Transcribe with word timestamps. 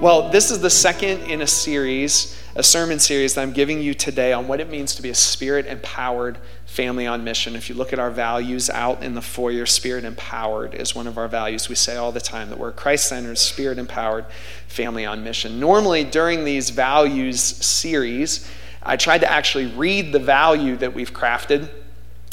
Well, 0.00 0.28
this 0.28 0.50
is 0.50 0.60
the 0.60 0.68
second 0.68 1.22
in 1.30 1.40
a 1.40 1.46
series, 1.46 2.38
a 2.56 2.62
sermon 2.62 2.98
series 2.98 3.34
that 3.34 3.42
I'm 3.42 3.52
giving 3.52 3.80
you 3.80 3.94
today 3.94 4.34
on 4.34 4.48
what 4.48 4.60
it 4.60 4.68
means 4.68 4.94
to 4.96 5.02
be 5.02 5.08
a 5.08 5.14
spirit 5.14 5.66
empowered 5.66 6.36
family 6.66 7.06
on 7.06 7.24
mission. 7.24 7.56
If 7.56 7.70
you 7.70 7.74
look 7.74 7.92
at 7.92 7.98
our 7.98 8.10
values 8.10 8.68
out 8.68 9.02
in 9.02 9.14
the 9.14 9.22
foyer, 9.22 9.64
spirit 9.64 10.04
empowered 10.04 10.74
is 10.74 10.94
one 10.94 11.06
of 11.06 11.16
our 11.16 11.28
values. 11.28 11.70
We 11.70 11.74
say 11.74 11.96
all 11.96 12.12
the 12.12 12.20
time 12.20 12.50
that 12.50 12.58
we're 12.58 12.72
Christ 12.72 13.08
centered, 13.08 13.38
spirit 13.38 13.78
empowered 13.78 14.26
family 14.68 15.06
on 15.06 15.24
mission. 15.24 15.58
Normally, 15.58 16.04
during 16.04 16.44
these 16.44 16.68
values 16.68 17.40
series, 17.40 18.46
I 18.82 18.96
tried 18.96 19.22
to 19.22 19.30
actually 19.30 19.66
read 19.66 20.12
the 20.12 20.18
value 20.18 20.76
that 20.76 20.92
we've 20.92 21.14
crafted. 21.14 21.70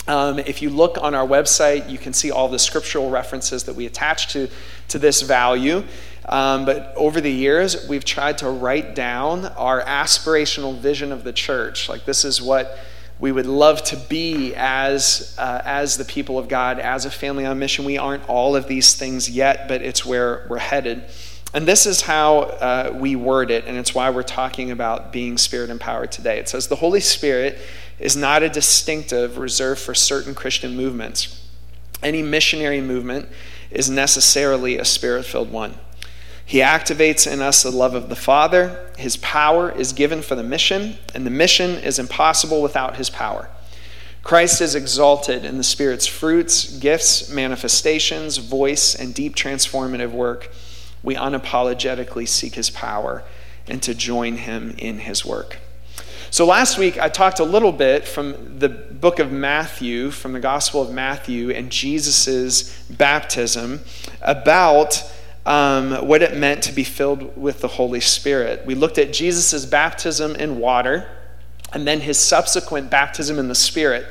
Um, 0.07 0.39
if 0.39 0.61
you 0.61 0.71
look 0.71 0.97
on 0.99 1.13
our 1.13 1.27
website, 1.27 1.89
you 1.89 1.99
can 1.99 2.11
see 2.11 2.31
all 2.31 2.49
the 2.49 2.59
scriptural 2.59 3.09
references 3.09 3.65
that 3.65 3.75
we 3.75 3.85
attach 3.85 4.33
to, 4.33 4.49
to 4.89 4.99
this 4.99 5.21
value. 5.21 5.83
Um, 6.31 6.63
but 6.63 6.93
over 6.95 7.19
the 7.19 7.31
years, 7.31 7.87
we've 7.89 8.05
tried 8.05 8.37
to 8.37 8.49
write 8.49 8.95
down 8.95 9.45
our 9.45 9.81
aspirational 9.83 10.77
vision 10.77 11.11
of 11.11 11.25
the 11.25 11.33
church. 11.33 11.89
Like, 11.89 12.05
this 12.05 12.23
is 12.23 12.41
what 12.41 12.79
we 13.19 13.31
would 13.31 13.45
love 13.45 13.83
to 13.83 13.97
be 13.97 14.55
as, 14.55 15.35
uh, 15.37 15.61
as 15.65 15.97
the 15.97 16.05
people 16.05 16.39
of 16.39 16.47
God, 16.47 16.79
as 16.79 17.05
a 17.05 17.11
family 17.11 17.45
on 17.45 17.59
mission. 17.59 17.83
We 17.83 17.97
aren't 17.97 18.27
all 18.29 18.55
of 18.55 18.67
these 18.67 18.95
things 18.95 19.29
yet, 19.29 19.67
but 19.67 19.81
it's 19.81 20.05
where 20.05 20.47
we're 20.49 20.57
headed. 20.57 21.03
And 21.53 21.67
this 21.67 21.85
is 21.85 22.01
how 22.01 22.39
uh, 22.39 22.93
we 22.95 23.17
word 23.17 23.51
it, 23.51 23.65
and 23.65 23.77
it's 23.77 23.93
why 23.93 24.09
we're 24.09 24.23
talking 24.23 24.71
about 24.71 25.11
being 25.11 25.37
spirit 25.37 25.69
empowered 25.69 26.11
today. 26.13 26.39
It 26.39 26.47
says, 26.47 26.67
The 26.67 26.77
Holy 26.77 27.01
Spirit 27.01 27.59
is 27.99 28.15
not 28.15 28.41
a 28.41 28.47
distinctive 28.47 29.37
reserved 29.37 29.81
for 29.81 29.93
certain 29.93 30.33
Christian 30.33 30.77
movements. 30.77 31.45
Any 32.01 32.23
missionary 32.23 32.79
movement 32.79 33.27
is 33.69 33.89
necessarily 33.89 34.77
a 34.77 34.85
spirit 34.85 35.25
filled 35.25 35.51
one. 35.51 35.75
He 36.51 36.57
activates 36.57 37.31
in 37.31 37.41
us 37.41 37.63
the 37.63 37.71
love 37.71 37.95
of 37.95 38.09
the 38.09 38.15
Father. 38.17 38.85
His 38.97 39.15
power 39.15 39.71
is 39.71 39.93
given 39.93 40.21
for 40.21 40.35
the 40.35 40.43
mission, 40.43 40.97
and 41.15 41.25
the 41.25 41.29
mission 41.29 41.77
is 41.77 41.97
impossible 41.97 42.61
without 42.61 42.97
his 42.97 43.09
power. 43.09 43.47
Christ 44.21 44.59
is 44.59 44.75
exalted 44.75 45.45
in 45.45 45.55
the 45.55 45.63
Spirit's 45.63 46.07
fruits, 46.07 46.77
gifts, 46.77 47.29
manifestations, 47.29 48.35
voice, 48.35 48.93
and 48.93 49.13
deep 49.13 49.33
transformative 49.33 50.11
work 50.11 50.51
we 51.01 51.15
unapologetically 51.15 52.27
seek 52.27 52.55
his 52.55 52.69
power 52.69 53.23
and 53.69 53.81
to 53.83 53.95
join 53.95 54.35
him 54.35 54.75
in 54.77 54.99
his 54.99 55.25
work. 55.25 55.57
So 56.31 56.45
last 56.45 56.77
week 56.77 56.99
I 56.99 57.07
talked 57.07 57.39
a 57.39 57.45
little 57.45 57.71
bit 57.71 58.05
from 58.05 58.59
the 58.59 58.67
book 58.67 59.19
of 59.19 59.31
Matthew, 59.31 60.11
from 60.11 60.33
the 60.33 60.41
Gospel 60.41 60.81
of 60.81 60.91
Matthew, 60.91 61.49
and 61.49 61.71
Jesus' 61.71 62.83
baptism 62.89 63.79
about 64.21 65.01
um, 65.45 66.07
what 66.07 66.21
it 66.21 66.37
meant 66.37 66.63
to 66.63 66.73
be 66.73 66.83
filled 66.83 67.35
with 67.37 67.61
the 67.61 67.67
Holy 67.67 68.01
Spirit. 68.01 68.65
We 68.65 68.75
looked 68.75 68.97
at 68.97 69.11
Jesus' 69.11 69.65
baptism 69.65 70.35
in 70.35 70.59
water 70.59 71.09
and 71.73 71.87
then 71.87 72.01
his 72.01 72.17
subsequent 72.17 72.89
baptism 72.89 73.39
in 73.39 73.47
the 73.47 73.55
Spirit 73.55 74.05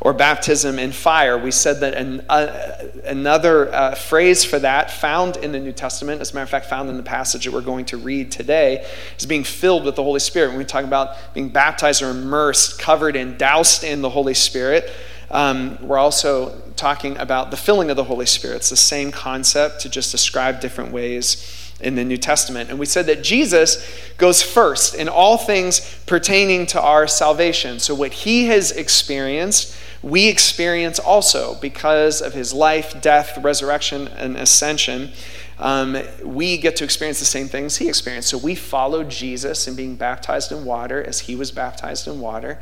or 0.00 0.12
baptism 0.12 0.78
in 0.78 0.92
fire. 0.92 1.38
We 1.38 1.50
said 1.50 1.80
that 1.80 1.94
an, 1.94 2.26
uh, 2.28 2.88
another 3.04 3.72
uh, 3.72 3.94
phrase 3.94 4.44
for 4.44 4.58
that, 4.58 4.90
found 4.90 5.38
in 5.38 5.52
the 5.52 5.60
New 5.60 5.72
Testament, 5.72 6.20
as 6.20 6.32
a 6.32 6.34
matter 6.34 6.42
of 6.42 6.50
fact, 6.50 6.66
found 6.66 6.90
in 6.90 6.96
the 6.96 7.02
passage 7.02 7.44
that 7.44 7.52
we're 7.52 7.62
going 7.62 7.86
to 7.86 7.96
read 7.96 8.30
today, 8.30 8.86
is 9.18 9.24
being 9.24 9.44
filled 9.44 9.84
with 9.84 9.96
the 9.96 10.02
Holy 10.02 10.20
Spirit. 10.20 10.48
When 10.48 10.58
we 10.58 10.64
talk 10.64 10.84
about 10.84 11.16
being 11.32 11.48
baptized 11.48 12.02
or 12.02 12.10
immersed, 12.10 12.78
covered 12.78 13.16
in, 13.16 13.38
doused 13.38 13.84
in 13.84 14.02
the 14.02 14.10
Holy 14.10 14.34
Spirit, 14.34 14.92
um, 15.30 15.78
we're 15.86 15.98
also 15.98 16.60
talking 16.76 17.16
about 17.18 17.50
the 17.50 17.56
filling 17.56 17.90
of 17.90 17.96
the 17.96 18.04
Holy 18.04 18.26
Spirit. 18.26 18.56
It's 18.56 18.70
the 18.70 18.76
same 18.76 19.12
concept 19.12 19.80
to 19.80 19.88
just 19.88 20.12
describe 20.12 20.60
different 20.60 20.92
ways 20.92 21.64
in 21.80 21.94
the 21.94 22.04
New 22.04 22.16
Testament. 22.16 22.70
And 22.70 22.78
we 22.78 22.86
said 22.86 23.06
that 23.06 23.22
Jesus 23.22 23.84
goes 24.16 24.42
first 24.42 24.94
in 24.94 25.08
all 25.08 25.36
things 25.36 25.98
pertaining 26.06 26.66
to 26.66 26.80
our 26.80 27.06
salvation. 27.06 27.78
So, 27.78 27.94
what 27.94 28.12
he 28.12 28.46
has 28.46 28.70
experienced, 28.70 29.76
we 30.02 30.28
experience 30.28 30.98
also 30.98 31.56
because 31.56 32.20
of 32.20 32.34
his 32.34 32.52
life, 32.52 33.00
death, 33.00 33.38
resurrection, 33.42 34.08
and 34.08 34.36
ascension. 34.36 35.10
Um, 35.58 35.96
we 36.24 36.58
get 36.58 36.76
to 36.76 36.84
experience 36.84 37.20
the 37.20 37.24
same 37.24 37.46
things 37.46 37.76
he 37.76 37.88
experienced. 37.88 38.28
So 38.28 38.38
we 38.38 38.56
follow 38.56 39.04
Jesus 39.04 39.68
in 39.68 39.76
being 39.76 39.94
baptized 39.94 40.50
in 40.50 40.64
water 40.64 41.02
as 41.02 41.20
he 41.20 41.36
was 41.36 41.52
baptized 41.52 42.08
in 42.08 42.20
water. 42.20 42.60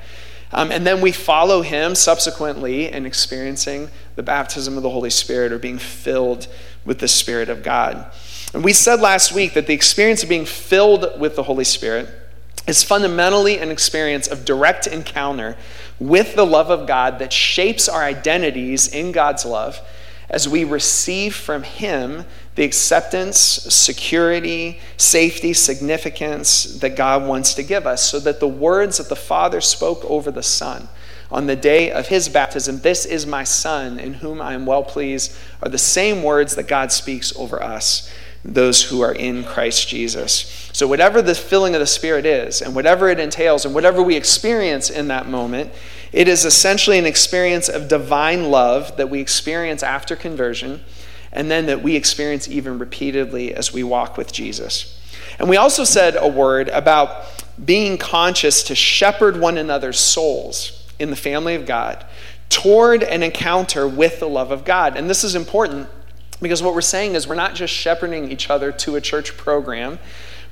Um, 0.52 0.70
and 0.70 0.86
then 0.86 1.00
we 1.00 1.12
follow 1.12 1.62
him 1.62 1.94
subsequently 1.94 2.92
in 2.92 3.06
experiencing 3.06 3.88
the 4.16 4.22
baptism 4.22 4.76
of 4.76 4.82
the 4.82 4.90
Holy 4.90 5.10
Spirit 5.10 5.52
or 5.52 5.58
being 5.58 5.78
filled 5.78 6.46
with 6.84 6.98
the 6.98 7.08
Spirit 7.08 7.48
of 7.48 7.62
God. 7.62 8.12
And 8.52 8.62
we 8.62 8.72
said 8.72 9.00
last 9.00 9.32
week 9.32 9.54
that 9.54 9.66
the 9.66 9.72
experience 9.72 10.22
of 10.22 10.28
being 10.28 10.44
filled 10.44 11.18
with 11.18 11.36
the 11.36 11.44
Holy 11.44 11.64
Spirit 11.64 12.08
is 12.66 12.82
fundamentally 12.82 13.58
an 13.58 13.70
experience 13.70 14.28
of 14.28 14.44
direct 14.44 14.86
encounter 14.86 15.56
with 15.98 16.36
the 16.36 16.46
love 16.46 16.70
of 16.70 16.86
God 16.86 17.18
that 17.18 17.32
shapes 17.32 17.88
our 17.88 18.02
identities 18.02 18.88
in 18.88 19.10
God's 19.10 19.44
love 19.44 19.80
as 20.28 20.48
we 20.48 20.64
receive 20.64 21.34
from 21.34 21.62
Him 21.62 22.24
the 22.54 22.64
acceptance, 22.64 23.38
security, 23.38 24.78
safety, 24.96 25.52
significance 25.52 26.64
that 26.80 26.96
God 26.96 27.26
wants 27.26 27.54
to 27.54 27.62
give 27.62 27.86
us, 27.86 28.02
so 28.02 28.20
that 28.20 28.40
the 28.40 28.48
words 28.48 28.98
that 28.98 29.08
the 29.08 29.16
Father 29.16 29.60
spoke 29.60 30.04
over 30.04 30.30
the 30.30 30.42
Son 30.42 30.88
on 31.30 31.46
the 31.46 31.56
day 31.56 31.90
of 31.90 32.08
His 32.08 32.28
baptism, 32.28 32.80
This 32.80 33.06
is 33.06 33.26
my 33.26 33.42
Son, 33.42 33.98
in 33.98 34.14
whom 34.14 34.42
I 34.42 34.52
am 34.52 34.66
well 34.66 34.84
pleased, 34.84 35.34
are 35.62 35.70
the 35.70 35.78
same 35.78 36.22
words 36.22 36.54
that 36.56 36.68
God 36.68 36.92
speaks 36.92 37.34
over 37.36 37.62
us 37.62 38.12
those 38.44 38.82
who 38.82 39.00
are 39.02 39.12
in 39.12 39.44
Christ 39.44 39.88
Jesus. 39.88 40.68
So, 40.72 40.86
whatever 40.86 41.22
the 41.22 41.34
filling 41.34 41.74
of 41.74 41.80
the 41.80 41.86
Spirit 41.86 42.26
is, 42.26 42.60
and 42.60 42.74
whatever 42.74 43.08
it 43.08 43.20
entails, 43.20 43.64
and 43.64 43.74
whatever 43.74 44.02
we 44.02 44.16
experience 44.16 44.90
in 44.90 45.08
that 45.08 45.28
moment, 45.28 45.70
it 46.12 46.28
is 46.28 46.44
essentially 46.44 46.98
an 46.98 47.06
experience 47.06 47.68
of 47.68 47.88
divine 47.88 48.50
love 48.50 48.96
that 48.96 49.08
we 49.08 49.20
experience 49.20 49.82
after 49.82 50.16
conversion, 50.16 50.82
and 51.32 51.50
then 51.50 51.66
that 51.66 51.82
we 51.82 51.96
experience 51.96 52.48
even 52.48 52.78
repeatedly 52.78 53.54
as 53.54 53.72
we 53.72 53.82
walk 53.82 54.16
with 54.16 54.32
Jesus. 54.32 54.98
And 55.38 55.48
we 55.48 55.56
also 55.56 55.84
said 55.84 56.16
a 56.18 56.28
word 56.28 56.68
about 56.68 57.24
being 57.62 57.98
conscious 57.98 58.62
to 58.64 58.74
shepherd 58.74 59.38
one 59.38 59.58
another's 59.58 59.98
souls 59.98 60.86
in 60.98 61.10
the 61.10 61.16
family 61.16 61.54
of 61.54 61.66
God 61.66 62.04
toward 62.48 63.02
an 63.02 63.22
encounter 63.22 63.88
with 63.88 64.20
the 64.20 64.28
love 64.28 64.50
of 64.50 64.64
God. 64.64 64.96
And 64.96 65.08
this 65.08 65.24
is 65.24 65.34
important 65.34 65.88
because 66.40 66.62
what 66.62 66.74
we're 66.74 66.80
saying 66.82 67.14
is 67.14 67.26
we're 67.26 67.34
not 67.34 67.54
just 67.54 67.72
shepherding 67.72 68.30
each 68.30 68.50
other 68.50 68.72
to 68.72 68.96
a 68.96 69.00
church 69.00 69.36
program. 69.36 69.98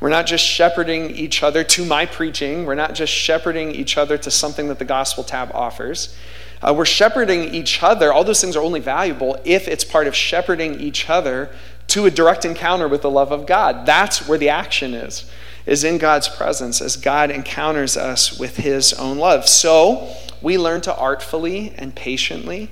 We're 0.01 0.09
not 0.09 0.27
just 0.27 0.45
shepherding 0.45 1.11
each 1.11 1.43
other 1.43 1.63
to 1.63 1.85
my 1.85 2.07
preaching. 2.07 2.65
We're 2.65 2.75
not 2.75 2.95
just 2.95 3.13
shepherding 3.13 3.73
each 3.73 3.99
other 3.99 4.17
to 4.17 4.31
something 4.31 4.69
that 4.69 4.79
the 4.79 4.85
Gospel 4.87 5.25
tab 5.25 5.51
offers. 5.53 6.17
Uh, 6.63 6.75
we're 6.77 6.85
shepherding 6.85 7.55
each 7.55 7.83
other. 7.83 8.13
All 8.13 8.25
those 8.25 8.41
things 8.41 8.57
are 8.57 8.63
only 8.63 8.81
valuable 8.81 9.39
if 9.45 9.67
it's 9.67 9.85
part 9.85 10.07
of 10.07 10.15
shepherding 10.15 10.79
each 10.81 11.09
other 11.09 11.51
to 11.89 12.07
a 12.07 12.11
direct 12.11 12.45
encounter 12.45 12.87
with 12.87 13.03
the 13.03 13.11
love 13.11 13.33
of 13.33 13.47
God. 13.47 13.87
That's 13.87 14.29
where 14.29 14.39
the 14.39 14.49
action 14.49 14.95
is, 14.95 15.29
is 15.67 15.85
in 15.85 15.99
God's 15.99 16.29
presence 16.29 16.81
as 16.81 16.97
God 16.97 17.31
encounters 17.31 17.97
us 17.97 18.39
with 18.39 18.59
his 18.59 18.93
own 18.93 19.19
love. 19.19 19.49
So 19.49 20.15
we 20.41 20.59
learn 20.59 20.83
to 20.83 20.95
artfully 20.95 21.73
and 21.77 21.95
patiently 21.95 22.71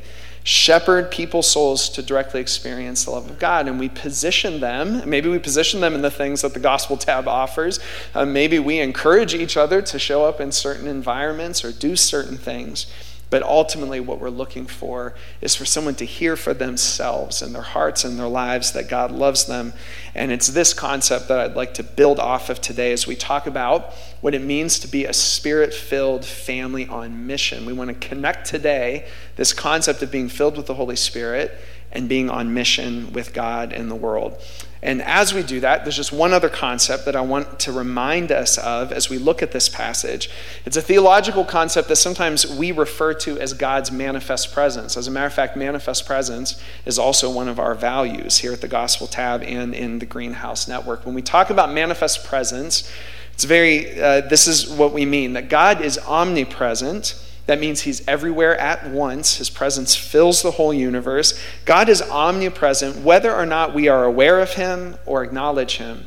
shepherd 0.48 1.10
people's 1.10 1.50
souls 1.50 1.90
to 1.90 2.02
directly 2.02 2.40
experience 2.40 3.04
the 3.04 3.10
love 3.10 3.28
of 3.28 3.38
God. 3.38 3.68
And 3.68 3.78
we 3.78 3.90
position 3.90 4.60
them, 4.60 5.02
maybe 5.08 5.28
we 5.28 5.38
position 5.38 5.80
them 5.80 5.94
in 5.94 6.00
the 6.00 6.10
things 6.10 6.40
that 6.40 6.54
the 6.54 6.60
Gospel 6.60 6.96
tab 6.96 7.28
offers. 7.28 7.80
Uh, 8.14 8.24
maybe 8.24 8.58
we 8.58 8.78
encourage 8.78 9.34
each 9.34 9.58
other 9.58 9.82
to 9.82 9.98
show 9.98 10.24
up 10.24 10.40
in 10.40 10.50
certain 10.50 10.86
environments 10.86 11.64
or 11.64 11.72
do 11.72 11.96
certain 11.96 12.38
things. 12.38 12.86
But 13.30 13.42
ultimately, 13.42 14.00
what 14.00 14.20
we're 14.20 14.30
looking 14.30 14.66
for 14.66 15.14
is 15.42 15.54
for 15.54 15.66
someone 15.66 15.94
to 15.96 16.06
hear 16.06 16.34
for 16.34 16.54
themselves 16.54 17.42
in 17.42 17.52
their 17.52 17.62
hearts 17.62 18.04
and 18.04 18.18
their 18.18 18.28
lives 18.28 18.72
that 18.72 18.88
God 18.88 19.10
loves 19.10 19.44
them. 19.44 19.74
And 20.14 20.32
it's 20.32 20.48
this 20.48 20.72
concept 20.72 21.28
that 21.28 21.38
I'd 21.38 21.56
like 21.56 21.74
to 21.74 21.82
build 21.82 22.18
off 22.18 22.48
of 22.48 22.62
today 22.62 22.90
as 22.92 23.06
we 23.06 23.16
talk 23.16 23.46
about 23.46 23.92
what 24.22 24.34
it 24.34 24.42
means 24.42 24.78
to 24.80 24.88
be 24.88 25.04
a 25.04 25.12
spirit 25.12 25.74
filled 25.74 26.24
family 26.24 26.86
on 26.86 27.26
mission. 27.26 27.66
We 27.66 27.74
want 27.74 27.88
to 27.90 28.08
connect 28.08 28.46
today 28.46 29.06
this 29.36 29.52
concept 29.52 30.02
of 30.02 30.10
being 30.10 30.30
filled 30.30 30.56
with 30.56 30.66
the 30.66 30.74
Holy 30.74 30.96
Spirit 30.96 31.54
and 31.92 32.08
being 32.08 32.30
on 32.30 32.54
mission 32.54 33.12
with 33.12 33.34
God 33.34 33.72
in 33.72 33.88
the 33.88 33.94
world. 33.94 34.40
And 34.80 35.02
as 35.02 35.34
we 35.34 35.42
do 35.42 35.60
that, 35.60 35.84
there's 35.84 35.96
just 35.96 36.12
one 36.12 36.32
other 36.32 36.48
concept 36.48 37.04
that 37.06 37.16
I 37.16 37.20
want 37.20 37.58
to 37.60 37.72
remind 37.72 38.30
us 38.30 38.58
of 38.58 38.92
as 38.92 39.10
we 39.10 39.18
look 39.18 39.42
at 39.42 39.50
this 39.50 39.68
passage. 39.68 40.30
It's 40.64 40.76
a 40.76 40.82
theological 40.82 41.44
concept 41.44 41.88
that 41.88 41.96
sometimes 41.96 42.46
we 42.46 42.70
refer 42.70 43.12
to 43.14 43.38
as 43.40 43.52
God's 43.54 43.90
manifest 43.90 44.52
presence. 44.52 44.96
As 44.96 45.08
a 45.08 45.10
matter 45.10 45.26
of 45.26 45.34
fact, 45.34 45.56
manifest 45.56 46.06
presence 46.06 46.62
is 46.86 46.98
also 46.98 47.28
one 47.30 47.48
of 47.48 47.58
our 47.58 47.74
values 47.74 48.38
here 48.38 48.52
at 48.52 48.60
the 48.60 48.68
Gospel 48.68 49.08
tab 49.08 49.42
and 49.42 49.74
in 49.74 49.98
the 49.98 50.06
Greenhouse 50.06 50.68
Network. 50.68 51.04
When 51.04 51.14
we 51.14 51.22
talk 51.22 51.50
about 51.50 51.72
manifest 51.72 52.24
presence, 52.24 52.88
it's 53.34 53.44
very, 53.44 54.00
uh, 54.00 54.20
this 54.22 54.46
is 54.46 54.68
what 54.70 54.92
we 54.92 55.04
mean 55.04 55.32
that 55.32 55.48
God 55.48 55.80
is 55.80 55.98
omnipresent 55.98 57.14
that 57.48 57.58
means 57.58 57.80
he's 57.80 58.06
everywhere 58.06 58.60
at 58.60 58.90
once. 58.90 59.38
His 59.38 59.48
presence 59.48 59.96
fills 59.96 60.42
the 60.42 60.50
whole 60.50 60.74
universe. 60.74 61.40
God 61.64 61.88
is 61.88 62.02
omnipresent, 62.02 62.98
whether 62.98 63.34
or 63.34 63.46
not 63.46 63.72
we 63.72 63.88
are 63.88 64.04
aware 64.04 64.38
of 64.38 64.52
him 64.52 64.98
or 65.06 65.24
acknowledge 65.24 65.78
him. 65.78 66.06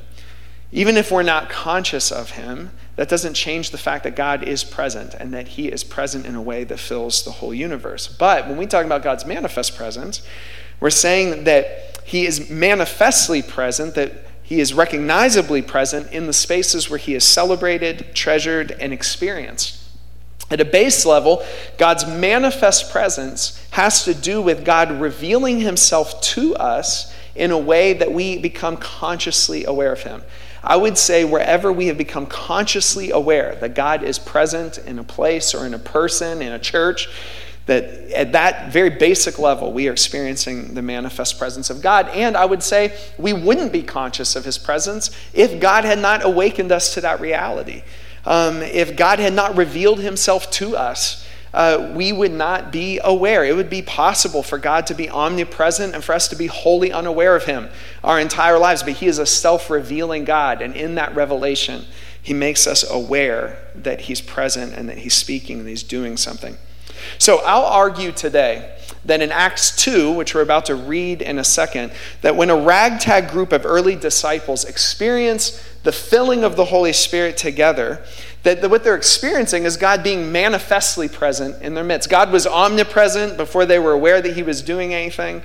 Even 0.71 0.97
if 0.97 1.11
we're 1.11 1.23
not 1.23 1.49
conscious 1.49 2.11
of 2.11 2.29
him, 2.31 2.69
that 2.95 3.09
doesn't 3.09 3.33
change 3.33 3.71
the 3.71 3.79
fact 3.79 4.03
that 4.03 4.15
God 4.15 4.43
is 4.43 4.63
present 4.63 5.15
and 5.15 5.33
that 5.33 5.47
he 5.47 5.69
is 5.69 5.83
present 5.83 6.27
in 6.27 6.35
a 6.35 6.41
way 6.43 6.63
that 6.63 6.79
fills 6.79 7.23
the 7.23 7.31
whole 7.31 7.55
universe. 7.55 8.07
But 8.07 8.47
when 8.47 8.57
we 8.57 8.67
talk 8.67 8.85
about 8.85 9.01
God's 9.01 9.25
manifest 9.25 9.75
presence, 9.75 10.21
we're 10.79 10.91
saying 10.91 11.45
that 11.45 12.01
he 12.03 12.27
is 12.27 12.51
manifestly 12.51 13.41
present, 13.41 13.95
that 13.95 14.13
he 14.43 14.59
is 14.59 14.75
recognizably 14.75 15.63
present 15.63 16.11
in 16.11 16.27
the 16.27 16.33
spaces 16.33 16.88
where 16.88 16.99
he 16.99 17.15
is 17.15 17.23
celebrated, 17.23 18.13
treasured, 18.13 18.73
and 18.73 18.93
experienced. 18.93 19.80
At 20.51 20.59
a 20.59 20.65
base 20.65 21.06
level, 21.06 21.44
God's 21.77 22.06
manifest 22.06 22.92
presence 22.92 23.65
has 23.71 24.03
to 24.03 24.13
do 24.13 24.42
with 24.42 24.65
God 24.65 24.92
revealing 24.92 25.62
himself 25.62 26.21
to 26.21 26.56
us 26.56 27.15
in 27.36 27.51
a 27.51 27.57
way 27.57 27.94
that 27.94 28.12
we 28.12 28.38
become 28.38 28.75
consciously 28.75 29.63
aware 29.63 29.94
of 29.94 30.03
him. 30.03 30.21
I 30.63 30.75
would 30.75 30.98
say 30.98 31.24
wherever 31.24 31.71
we 31.71 31.88
have 31.88 31.98
become 31.98 32.27
consciously 32.27 33.09
aware 33.12 33.56
that 33.56 33.74
God 33.74 34.03
is 34.03 34.19
present 34.19 34.77
in 34.77 35.00
a 35.00 35.03
place 35.03 35.56
or 35.56 35.65
in 35.65 35.74
a 35.74 35.80
person, 35.80 36.42
in 36.42 36.51
a 36.51 36.59
church, 36.59 37.07
that 37.65 37.86
at 38.12 38.33
that 38.33 38.71
very 38.71 38.89
basic 38.89 39.39
level, 39.39 39.71
we 39.71 39.88
are 39.88 39.92
experiencing 39.92 40.74
the 40.74 40.81
manifest 40.81 41.39
presence 41.39 41.69
of 41.69 41.81
God. 41.81 42.09
And 42.09 42.36
I 42.36 42.45
would 42.45 42.62
say 42.62 42.98
we 43.18 43.33
wouldn't 43.33 43.71
be 43.71 43.83
conscious 43.83 44.36
of 44.36 44.44
his 44.45 44.57
presence 44.57 45.09
if 45.33 45.59
God 45.59 45.86
had 45.86 46.00
not 46.00 46.25
awakened 46.25 46.71
us 46.71 46.94
to 46.95 47.01
that 47.01 47.21
reality. 47.21 47.83
Um, 48.25 48.62
if 48.62 48.95
God 48.95 49.19
had 49.19 49.33
not 49.33 49.57
revealed 49.57 50.00
himself 50.00 50.50
to 50.51 50.75
us 50.77 51.25
uh, 51.53 51.91
we 51.94 52.13
would 52.13 52.31
not 52.31 52.71
be 52.71 53.00
aware. 53.03 53.44
It 53.44 53.56
would 53.56 53.69
be 53.69 53.81
possible 53.81 54.41
for 54.41 54.57
God 54.57 54.88
to 54.88 54.94
be 54.94 55.09
omnipresent 55.09 55.94
and 55.94 56.03
for 56.03 56.13
us 56.13 56.27
to 56.29 56.35
be 56.35 56.47
wholly 56.47 56.94
unaware 56.94 57.35
of 57.35 57.45
Him 57.45 57.69
our 58.03 58.19
entire 58.19 58.57
lives. 58.57 58.83
But 58.83 58.94
He 58.94 59.07
is 59.07 59.19
a 59.19 59.25
self 59.25 59.69
revealing 59.69 60.23
God, 60.23 60.62
and 60.62 60.75
in 60.75 60.95
that 60.95 61.13
revelation, 61.13 61.85
He 62.21 62.33
makes 62.33 62.68
us 62.68 62.89
aware 62.89 63.57
that 63.75 64.01
He's 64.01 64.21
present 64.21 64.74
and 64.74 64.88
that 64.88 65.00
He's 65.00 65.13
speaking 65.13 65.59
and 65.59 65.67
He's 65.67 65.83
doing 65.83 66.15
something. 66.15 66.57
So 67.17 67.39
I'll 67.39 67.65
argue 67.65 68.12
today 68.12 68.77
that 69.06 69.21
in 69.21 69.31
Acts 69.31 69.75
2, 69.77 70.12
which 70.12 70.36
we're 70.36 70.42
about 70.42 70.65
to 70.65 70.75
read 70.75 71.21
in 71.21 71.39
a 71.39 71.44
second, 71.44 71.92
that 72.21 72.36
when 72.36 72.50
a 72.50 72.56
ragtag 72.56 73.30
group 73.30 73.51
of 73.51 73.65
early 73.65 73.95
disciples 73.95 74.63
experience 74.63 75.68
the 75.83 75.92
filling 75.92 76.44
of 76.44 76.56
the 76.56 76.65
Holy 76.65 76.94
Spirit 76.94 77.38
together, 77.38 78.03
that 78.44 78.69
what 78.69 78.83
they're 78.83 78.95
experiencing 78.95 79.63
is 79.63 79.77
God 79.77 80.03
being 80.03 80.31
manifestly 80.31 81.07
present 81.07 81.62
in 81.62 81.74
their 81.74 81.83
midst. 81.83 82.09
God 82.09 82.31
was 82.31 82.45
omnipresent 82.45 83.38
before 83.38 83.65
they 83.65 83.80
were 83.80 83.92
aware 83.92 84.21
that 84.21 84.36
He 84.36 84.44
was 84.44 84.62
doing 84.62 84.94
anything, 84.94 85.42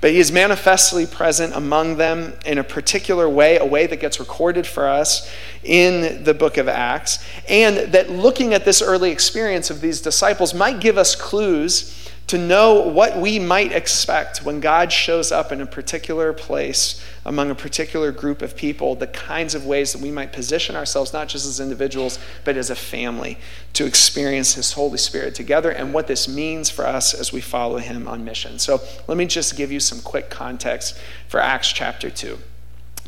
but 0.00 0.10
He 0.10 0.18
is 0.18 0.30
manifestly 0.30 1.06
present 1.06 1.54
among 1.54 1.96
them 1.96 2.34
in 2.44 2.58
a 2.58 2.64
particular 2.64 3.28
way, 3.28 3.58
a 3.58 3.64
way 3.64 3.86
that 3.86 4.00
gets 4.00 4.20
recorded 4.20 4.66
for 4.66 4.86
us 4.86 5.30
in 5.62 6.24
the 6.24 6.34
book 6.34 6.58
of 6.58 6.68
Acts. 6.68 7.24
And 7.48 7.92
that 7.92 8.10
looking 8.10 8.52
at 8.52 8.66
this 8.66 8.82
early 8.82 9.10
experience 9.10 9.70
of 9.70 9.80
these 9.80 10.00
disciples 10.02 10.52
might 10.52 10.80
give 10.80 10.98
us 10.98 11.16
clues 11.16 12.07
to 12.28 12.36
know 12.36 12.82
what 12.82 13.16
we 13.16 13.38
might 13.38 13.72
expect 13.72 14.44
when 14.44 14.60
God 14.60 14.92
shows 14.92 15.32
up 15.32 15.50
in 15.50 15.62
a 15.62 15.66
particular 15.66 16.34
place 16.34 17.02
among 17.24 17.50
a 17.50 17.54
particular 17.54 18.12
group 18.12 18.42
of 18.42 18.54
people, 18.54 18.94
the 18.94 19.06
kinds 19.06 19.54
of 19.54 19.64
ways 19.64 19.94
that 19.94 20.02
we 20.02 20.10
might 20.10 20.30
position 20.30 20.76
ourselves, 20.76 21.14
not 21.14 21.28
just 21.28 21.46
as 21.46 21.58
individuals, 21.58 22.18
but 22.44 22.56
as 22.56 22.68
a 22.68 22.76
family, 22.76 23.38
to 23.72 23.86
experience 23.86 24.54
His 24.54 24.72
Holy 24.72 24.98
Spirit 24.98 25.34
together 25.34 25.70
and 25.70 25.94
what 25.94 26.06
this 26.06 26.28
means 26.28 26.68
for 26.68 26.86
us 26.86 27.14
as 27.14 27.32
we 27.32 27.40
follow 27.40 27.78
Him 27.78 28.06
on 28.06 28.26
mission. 28.26 28.58
So 28.58 28.82
let 29.06 29.16
me 29.16 29.24
just 29.24 29.56
give 29.56 29.72
you 29.72 29.80
some 29.80 30.02
quick 30.02 30.28
context 30.28 30.98
for 31.28 31.40
Acts 31.40 31.72
chapter 31.72 32.10
2. 32.10 32.38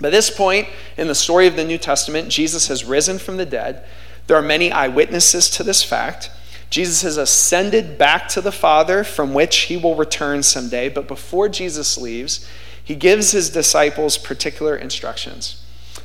By 0.01 0.09
this 0.09 0.31
point 0.31 0.67
in 0.97 1.09
the 1.09 1.15
story 1.15 1.47
of 1.47 1.57
the 1.57 1.65
New 1.65 1.77
Testament, 1.79 2.31
Jesus 2.31 2.69
has 2.69 2.87
risen 2.87 3.19
from 3.19 3.37
the 3.37 3.45
dead. 3.45 3.85
There 4.29 4.37
are 4.39 4.43
many 4.43 4.73
eyewitnesses 4.73 5.51
to 5.51 5.63
this 5.63 5.83
fact. 5.83 6.31
Jesus 6.71 7.03
has 7.03 7.17
ascended 7.17 7.99
back 7.99 8.29
to 8.29 8.41
the 8.41 8.53
Father, 8.53 9.03
from 9.03 9.35
which 9.35 9.57
he 9.63 9.77
will 9.77 9.97
return 9.97 10.43
someday. 10.43 10.89
But 10.89 11.09
before 11.09 11.49
Jesus 11.49 11.99
leaves, 11.99 12.49
he 12.83 12.95
gives 12.95 13.33
his 13.33 13.51
disciples 13.51 14.17
particular 14.17 14.77
instructions. 14.77 15.63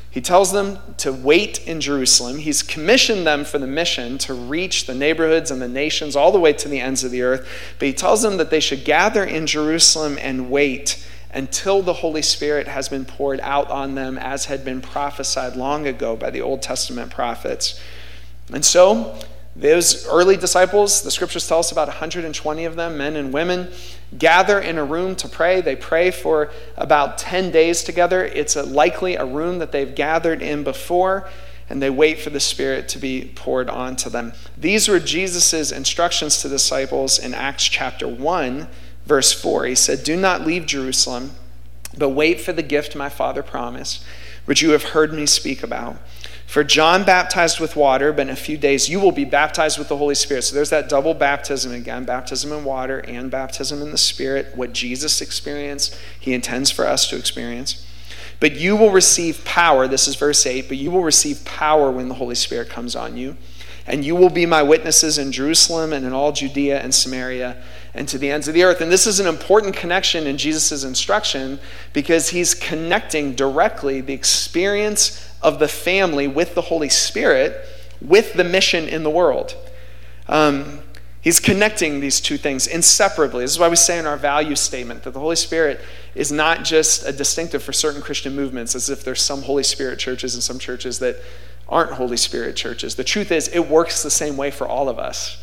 He 0.09 0.21
tells 0.21 0.53
them 0.53 0.79
to 0.97 1.11
wait 1.11 1.67
in 1.67 1.81
Jerusalem. 1.81 2.37
He's 2.39 2.63
commissioned 2.63 3.27
them 3.27 3.43
for 3.43 3.59
the 3.59 3.67
mission 3.67 4.17
to 4.19 4.33
reach 4.33 4.85
the 4.85 4.95
neighborhoods 4.95 5.51
and 5.51 5.61
the 5.61 5.67
nations 5.67 6.15
all 6.15 6.31
the 6.31 6.39
way 6.39 6.53
to 6.53 6.69
the 6.69 6.79
ends 6.79 7.03
of 7.03 7.11
the 7.11 7.21
earth. 7.21 7.47
But 7.77 7.87
he 7.87 7.93
tells 7.93 8.21
them 8.21 8.37
that 8.37 8.49
they 8.49 8.61
should 8.61 8.85
gather 8.85 9.23
in 9.23 9.45
Jerusalem 9.45 10.17
and 10.21 10.49
wait 10.49 11.05
until 11.33 11.81
the 11.81 11.93
Holy 11.93 12.21
Spirit 12.21 12.69
has 12.69 12.87
been 12.87 13.03
poured 13.03 13.41
out 13.41 13.69
on 13.69 13.95
them, 13.95 14.17
as 14.17 14.45
had 14.45 14.63
been 14.63 14.81
prophesied 14.81 15.57
long 15.57 15.85
ago 15.85 16.15
by 16.15 16.29
the 16.29 16.41
Old 16.41 16.61
Testament 16.61 17.11
prophets. 17.11 17.77
And 18.53 18.63
so 18.63 19.19
those 19.55 20.05
early 20.07 20.35
disciples, 20.35 21.01
the 21.01 21.11
scriptures 21.11 21.47
tell 21.47 21.59
us 21.59 21.71
about 21.71 21.87
120 21.87 22.65
of 22.65 22.75
them, 22.75 22.97
men 22.97 23.15
and 23.15 23.31
women, 23.31 23.71
gather 24.17 24.59
in 24.59 24.77
a 24.77 24.83
room 24.83 25.15
to 25.15 25.29
pray. 25.29 25.61
They 25.61 25.77
pray 25.77 26.11
for 26.11 26.51
about 26.75 27.17
10 27.17 27.51
days 27.51 27.81
together. 27.83 28.25
It's 28.25 28.57
a, 28.57 28.63
likely 28.63 29.15
a 29.15 29.23
room 29.23 29.59
that 29.59 29.71
they've 29.71 29.95
gathered 29.95 30.41
in 30.41 30.65
before, 30.65 31.29
and 31.69 31.81
they 31.81 31.89
wait 31.89 32.19
for 32.19 32.31
the 32.31 32.39
Spirit 32.41 32.89
to 32.89 32.97
be 32.97 33.31
poured 33.33 33.69
onto 33.69 34.09
them. 34.09 34.33
These 34.57 34.89
were 34.89 34.99
Jesus' 34.99 35.71
instructions 35.71 36.41
to 36.41 36.49
disciples 36.49 37.17
in 37.17 37.33
Acts 37.33 37.63
chapter 37.63 38.09
1, 38.09 38.67
verse 39.05 39.31
4. 39.31 39.65
He 39.67 39.75
said, 39.75 40.03
Do 40.03 40.17
not 40.17 40.45
leave 40.45 40.65
Jerusalem, 40.65 41.31
but 41.97 42.09
wait 42.09 42.41
for 42.41 42.51
the 42.51 42.61
gift 42.61 42.93
my 42.93 43.07
Father 43.07 43.41
promised, 43.41 44.03
which 44.43 44.61
you 44.61 44.71
have 44.71 44.83
heard 44.83 45.13
me 45.13 45.25
speak 45.25 45.63
about. 45.63 45.95
For 46.47 46.63
John 46.63 47.03
baptized 47.03 47.59
with 47.59 47.75
water, 47.75 48.13
but 48.13 48.23
in 48.23 48.29
a 48.29 48.35
few 48.35 48.57
days 48.57 48.87
you 48.87 48.99
will 48.99 49.11
be 49.11 49.25
baptized 49.25 49.77
with 49.77 49.89
the 49.89 49.97
Holy 49.97 50.15
Spirit. 50.15 50.43
So 50.43 50.55
there's 50.55 50.69
that 50.69 50.87
double 50.87 51.13
baptism 51.13 51.71
again 51.73 52.05
baptism 52.05 52.51
in 52.51 52.63
water 52.63 52.99
and 52.99 53.31
baptism 53.31 53.81
in 53.81 53.91
the 53.91 53.97
Spirit. 53.97 54.55
What 54.55 54.71
Jesus 54.71 55.21
experienced, 55.21 55.97
he 56.19 56.33
intends 56.33 56.71
for 56.71 56.85
us 56.85 57.09
to 57.09 57.17
experience. 57.17 57.85
But 58.39 58.53
you 58.53 58.75
will 58.75 58.91
receive 58.91 59.43
power. 59.45 59.87
This 59.87 60.07
is 60.07 60.15
verse 60.15 60.45
8. 60.45 60.67
But 60.67 60.77
you 60.77 60.91
will 60.91 61.03
receive 61.03 61.45
power 61.45 61.89
when 61.89 62.09
the 62.09 62.15
Holy 62.15 62.35
Spirit 62.35 62.69
comes 62.69 62.95
on 62.95 63.17
you. 63.17 63.37
And 63.87 64.03
you 64.03 64.15
will 64.15 64.29
be 64.29 64.45
my 64.45 64.63
witnesses 64.63 65.17
in 65.17 65.31
Jerusalem 65.31 65.93
and 65.93 66.05
in 66.05 66.13
all 66.13 66.31
Judea 66.31 66.79
and 66.81 66.93
Samaria 66.93 67.61
and 67.95 68.07
to 68.09 68.17
the 68.17 68.29
ends 68.29 68.47
of 68.47 68.53
the 68.53 68.63
earth. 68.63 68.81
And 68.81 68.91
this 68.91 69.07
is 69.07 69.19
an 69.19 69.27
important 69.27 69.75
connection 69.75 70.27
in 70.27 70.37
Jesus' 70.37 70.83
instruction 70.83 71.59
because 71.93 72.29
he's 72.29 72.53
connecting 72.53 73.33
directly 73.33 74.01
the 74.01 74.13
experience 74.13 75.33
of 75.41 75.59
the 75.59 75.67
family 75.67 76.27
with 76.27 76.55
the 76.55 76.61
Holy 76.61 76.89
Spirit 76.89 77.65
with 78.01 78.33
the 78.33 78.43
mission 78.43 78.87
in 78.87 79.03
the 79.03 79.09
world. 79.09 79.55
Um, 80.27 80.79
he's 81.21 81.39
connecting 81.39 82.01
these 82.01 82.19
two 82.19 82.37
things 82.37 82.67
inseparably. 82.67 83.43
This 83.43 83.51
is 83.51 83.59
why 83.59 83.69
we 83.69 83.75
say 83.75 83.97
in 83.97 84.05
our 84.05 84.17
value 84.17 84.55
statement 84.55 85.03
that 85.03 85.11
the 85.11 85.19
Holy 85.19 85.35
Spirit 85.35 85.79
is 86.13 86.31
not 86.31 86.63
just 86.63 87.05
a 87.05 87.11
distinctive 87.11 87.63
for 87.63 87.73
certain 87.73 88.01
Christian 88.01 88.35
movements, 88.35 88.75
as 88.75 88.89
if 88.89 89.03
there's 89.03 89.21
some 89.21 89.43
Holy 89.43 89.63
Spirit 89.63 89.99
churches 89.99 90.33
and 90.33 90.43
some 90.43 90.59
churches 90.59 90.99
that 90.99 91.17
aren't 91.67 91.93
Holy 91.93 92.17
Spirit 92.17 92.55
churches. 92.55 92.95
The 92.95 93.03
truth 93.03 93.31
is, 93.31 93.47
it 93.47 93.69
works 93.69 94.03
the 94.03 94.11
same 94.11 94.37
way 94.37 94.51
for 94.51 94.67
all 94.67 94.89
of 94.89 94.99
us. 94.99 95.41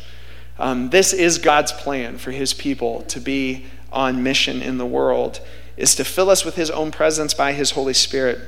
Um, 0.59 0.89
this 0.89 1.13
is 1.13 1.37
God's 1.37 1.71
plan 1.71 2.17
for 2.17 2.31
his 2.31 2.53
people 2.53 3.01
to 3.03 3.19
be 3.19 3.65
on 3.91 4.23
mission 4.23 4.61
in 4.61 4.77
the 4.77 4.85
world, 4.85 5.39
is 5.77 5.95
to 5.95 6.03
fill 6.03 6.29
us 6.29 6.45
with 6.45 6.55
his 6.55 6.69
own 6.71 6.91
presence 6.91 7.33
by 7.33 7.53
his 7.53 7.71
Holy 7.71 7.93
Spirit 7.93 8.39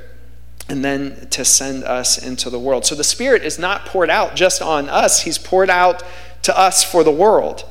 and 0.68 0.84
then 0.84 1.28
to 1.30 1.44
send 1.44 1.84
us 1.84 2.18
into 2.18 2.50
the 2.50 2.58
world. 2.58 2.84
So 2.84 2.94
the 2.94 3.04
Spirit 3.04 3.42
is 3.42 3.58
not 3.58 3.86
poured 3.86 4.10
out 4.10 4.34
just 4.34 4.60
on 4.60 4.88
us, 4.88 5.22
He's 5.22 5.38
poured 5.38 5.70
out 5.70 6.02
to 6.42 6.58
us 6.58 6.82
for 6.82 7.04
the 7.04 7.10
world. 7.10 7.64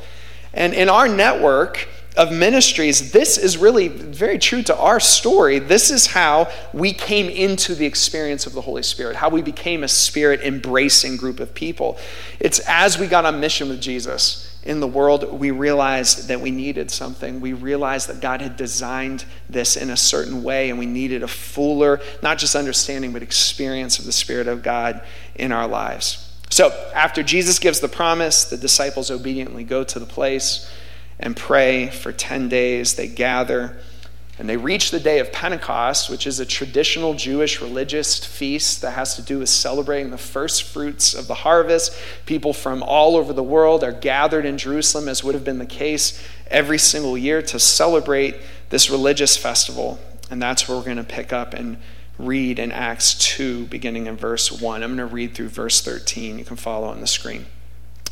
And 0.54 0.74
in 0.74 0.89
our 0.89 1.08
network 1.08 1.89
of 2.17 2.31
ministries, 2.31 3.12
this 3.12 3.38
is 3.38 3.57
really 3.57 3.88
very 3.88 4.39
true 4.39 4.63
to 4.63 4.77
our 4.77 5.00
story. 5.00 5.60
This 5.60 5.91
is 5.91 6.07
how 6.07 6.51
we 6.74 6.93
came 6.93 7.27
into 7.29 7.75
the 7.75 7.86
experience 7.86 8.45
of 8.45 8.53
the 8.53 8.62
Holy 8.62 8.84
Spirit, 8.84 9.15
how 9.17 9.29
we 9.29 9.41
became 9.41 9.84
a 9.84 9.88
spirit 9.88 10.41
embracing 10.41 11.17
group 11.17 11.39
of 11.39 11.53
people. 11.53 11.98
It's 12.39 12.60
as 12.67 12.98
we 12.98 13.07
got 13.07 13.25
on 13.25 13.39
mission 13.39 13.69
with 13.69 13.81
Jesus 13.81 14.55
in 14.65 14.79
the 14.79 14.88
world, 14.88 15.39
we 15.39 15.51
realized 15.51 16.27
that 16.27 16.41
we 16.41 16.50
needed 16.50 16.89
something. 16.89 17.39
We 17.39 17.53
realized 17.53 18.10
that 18.10 18.19
God 18.19 18.41
had 18.41 18.57
designed 18.57 19.24
this 19.48 19.77
in 19.77 19.91
a 19.91 19.98
certain 19.98 20.43
way, 20.43 20.72
and 20.72 20.79
we 20.79 20.88
needed 20.88 21.22
a 21.22 21.27
fuller, 21.27 22.01
not 22.24 22.39
just 22.39 22.55
understanding, 22.55 23.13
but 23.13 23.22
experience 23.22 24.00
of 24.00 24.05
the 24.05 24.12
Spirit 24.12 24.48
of 24.48 24.63
God 24.63 25.03
in 25.36 25.51
our 25.51 25.67
lives. 25.67 26.31
So, 26.50 26.72
after 26.95 27.22
Jesus 27.22 27.60
gives 27.60 27.79
the 27.79 27.88
promise, 27.88 28.45
the 28.45 28.57
disciples 28.57 29.12
obediently 29.12 29.63
go 29.63 29.84
to 29.84 30.00
the 30.00 30.05
place 30.05 30.72
and 31.19 31.36
pray 31.36 31.89
for 31.89 32.12
10 32.12 32.50
days. 32.50 32.95
They 32.95 33.07
gather. 33.07 33.77
And 34.38 34.50
they 34.50 34.57
reach 34.57 34.91
the 34.91 35.00
day 35.00 35.19
of 35.19 35.31
Pentecost, 35.31 36.10
which 36.10 36.27
is 36.27 36.41
a 36.41 36.45
traditional 36.45 37.13
Jewish 37.13 37.62
religious 37.62 38.24
feast 38.25 38.81
that 38.81 38.91
has 38.91 39.15
to 39.15 39.22
do 39.22 39.39
with 39.39 39.48
celebrating 39.48 40.12
the 40.12 40.17
first 40.17 40.63
fruits 40.63 41.13
of 41.13 41.27
the 41.27 41.36
harvest. 41.36 41.98
People 42.25 42.51
from 42.51 42.84
all 42.84 43.15
over 43.15 43.31
the 43.31 43.43
world 43.43 43.81
are 43.81 43.93
gathered 43.93 44.45
in 44.45 44.57
Jerusalem, 44.57 45.07
as 45.07 45.24
would 45.24 45.36
have 45.36 45.45
been 45.45 45.60
the 45.60 45.65
case 45.65 46.22
every 46.48 46.77
single 46.77 47.17
year, 47.17 47.41
to 47.43 47.57
celebrate 47.57 48.36
this 48.69 48.89
religious 48.89 49.38
festival. 49.38 50.00
And 50.29 50.41
that's 50.41 50.67
where 50.67 50.77
we're 50.77 50.84
going 50.84 50.98
to 50.98 51.03
pick 51.05 51.31
up 51.31 51.53
and 51.53 51.77
read 52.17 52.60
in 52.60 52.74
Acts 52.74 53.13
2, 53.15 53.67
beginning 53.67 54.07
in 54.07 54.17
verse 54.17 54.51
1. 54.51 54.84
I'm 54.84 54.95
going 54.95 55.07
to 55.07 55.13
read 55.13 55.34
through 55.34 55.50
verse 55.50 55.81
13. 55.81 56.39
You 56.39 56.45
can 56.45 56.57
follow 56.57 56.88
on 56.88 57.00
the 57.00 57.07
screen. 57.07 57.45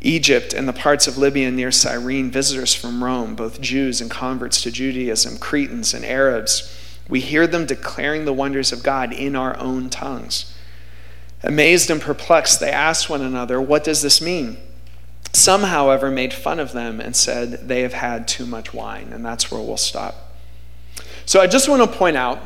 Egypt 0.00 0.52
and 0.52 0.68
the 0.68 0.72
parts 0.72 1.06
of 1.06 1.18
Libya 1.18 1.50
near 1.50 1.72
Cyrene, 1.72 2.30
visitors 2.30 2.74
from 2.74 3.02
Rome, 3.02 3.34
both 3.34 3.60
Jews 3.60 4.00
and 4.00 4.10
converts 4.10 4.62
to 4.62 4.70
Judaism, 4.70 5.38
Cretans 5.38 5.92
and 5.92 6.04
Arabs. 6.04 6.74
We 7.08 7.20
hear 7.20 7.46
them 7.46 7.66
declaring 7.66 8.24
the 8.24 8.32
wonders 8.32 8.72
of 8.72 8.82
God 8.82 9.12
in 9.12 9.34
our 9.34 9.58
own 9.58 9.90
tongues. 9.90 10.54
Amazed 11.42 11.90
and 11.90 12.00
perplexed, 12.00 12.60
they 12.60 12.70
asked 12.70 13.08
one 13.08 13.22
another, 13.22 13.60
What 13.60 13.84
does 13.84 14.02
this 14.02 14.20
mean? 14.20 14.58
Some, 15.32 15.62
however, 15.64 16.10
made 16.10 16.32
fun 16.32 16.58
of 16.58 16.72
them 16.72 17.00
and 17.00 17.14
said, 17.14 17.68
They 17.68 17.82
have 17.82 17.94
had 17.94 18.28
too 18.28 18.46
much 18.46 18.74
wine. 18.74 19.12
And 19.12 19.24
that's 19.24 19.50
where 19.50 19.60
we'll 19.60 19.76
stop. 19.76 20.32
So 21.26 21.40
I 21.40 21.46
just 21.46 21.68
want 21.68 21.82
to 21.82 21.98
point 21.98 22.16
out 22.16 22.40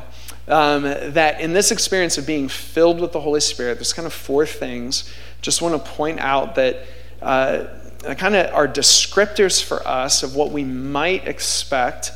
um, 0.48 0.82
that 0.82 1.40
in 1.40 1.52
this 1.52 1.70
experience 1.70 2.18
of 2.18 2.26
being 2.26 2.48
filled 2.48 3.00
with 3.00 3.12
the 3.12 3.20
Holy 3.20 3.40
Spirit, 3.40 3.76
there's 3.76 3.92
kind 3.92 4.06
of 4.06 4.12
four 4.12 4.44
things. 4.44 5.10
Just 5.40 5.62
want 5.62 5.82
to 5.82 5.90
point 5.90 6.20
out 6.20 6.54
that 6.56 6.86
uh, 7.22 7.66
kind 8.16 8.34
of 8.34 8.52
are 8.52 8.68
descriptors 8.68 9.62
for 9.62 9.86
us 9.86 10.22
of 10.22 10.34
what 10.34 10.50
we 10.50 10.64
might 10.64 11.26
expect 11.26 12.12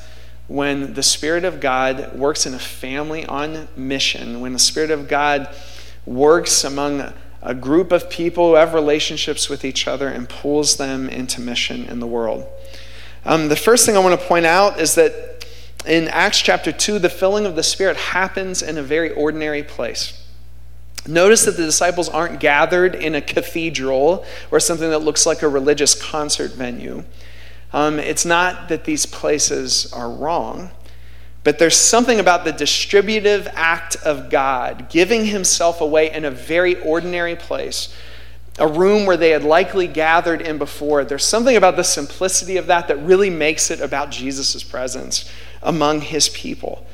when 0.48 0.94
the 0.94 1.02
Spirit 1.02 1.44
of 1.44 1.60
God 1.60 2.16
works 2.16 2.46
in 2.46 2.54
a 2.54 2.58
family 2.58 3.26
on 3.26 3.68
mission, 3.76 4.40
when 4.40 4.52
the 4.52 4.58
Spirit 4.58 4.90
of 4.90 5.08
God 5.08 5.52
works 6.04 6.62
among 6.64 7.12
a 7.42 7.54
group 7.54 7.92
of 7.92 8.08
people 8.10 8.50
who 8.50 8.54
have 8.54 8.74
relationships 8.74 9.48
with 9.48 9.64
each 9.64 9.86
other 9.86 10.08
and 10.08 10.28
pulls 10.28 10.76
them 10.76 11.08
into 11.08 11.40
mission 11.40 11.84
in 11.84 12.00
the 12.00 12.06
world. 12.06 12.46
Um, 13.24 13.48
the 13.48 13.56
first 13.56 13.86
thing 13.86 13.96
I 13.96 14.00
want 14.00 14.18
to 14.20 14.26
point 14.26 14.46
out 14.46 14.80
is 14.80 14.94
that 14.94 15.44
in 15.84 16.08
Acts 16.08 16.40
chapter 16.40 16.72
2, 16.72 16.98
the 16.98 17.08
filling 17.08 17.46
of 17.46 17.56
the 17.56 17.62
Spirit 17.62 17.96
happens 17.96 18.62
in 18.62 18.78
a 18.78 18.82
very 18.82 19.10
ordinary 19.12 19.62
place. 19.62 20.15
Notice 21.06 21.44
that 21.44 21.56
the 21.56 21.64
disciples 21.64 22.08
aren't 22.08 22.40
gathered 22.40 22.94
in 22.94 23.14
a 23.14 23.20
cathedral 23.20 24.24
or 24.50 24.60
something 24.60 24.90
that 24.90 25.00
looks 25.00 25.26
like 25.26 25.42
a 25.42 25.48
religious 25.48 25.94
concert 25.94 26.52
venue. 26.52 27.04
Um, 27.72 27.98
it's 27.98 28.24
not 28.24 28.68
that 28.68 28.84
these 28.84 29.06
places 29.06 29.92
are 29.92 30.10
wrong. 30.10 30.70
But 31.46 31.60
there's 31.60 31.76
something 31.76 32.18
about 32.18 32.44
the 32.44 32.50
distributive 32.50 33.46
act 33.52 33.94
of 34.04 34.30
God 34.30 34.88
giving 34.88 35.26
himself 35.26 35.80
away 35.80 36.12
in 36.12 36.24
a 36.24 36.30
very 36.30 36.80
ordinary 36.80 37.36
place, 37.36 37.94
a 38.58 38.66
room 38.66 39.06
where 39.06 39.16
they 39.16 39.30
had 39.30 39.44
likely 39.44 39.86
gathered 39.86 40.40
in 40.40 40.58
before. 40.58 41.04
There's 41.04 41.24
something 41.24 41.54
about 41.54 41.76
the 41.76 41.84
simplicity 41.84 42.56
of 42.56 42.66
that 42.66 42.88
that 42.88 42.96
really 42.96 43.30
makes 43.30 43.70
it 43.70 43.80
about 43.80 44.10
Jesus' 44.10 44.64
presence 44.64 45.30
among 45.62 46.00
his 46.00 46.28
people 46.30 46.84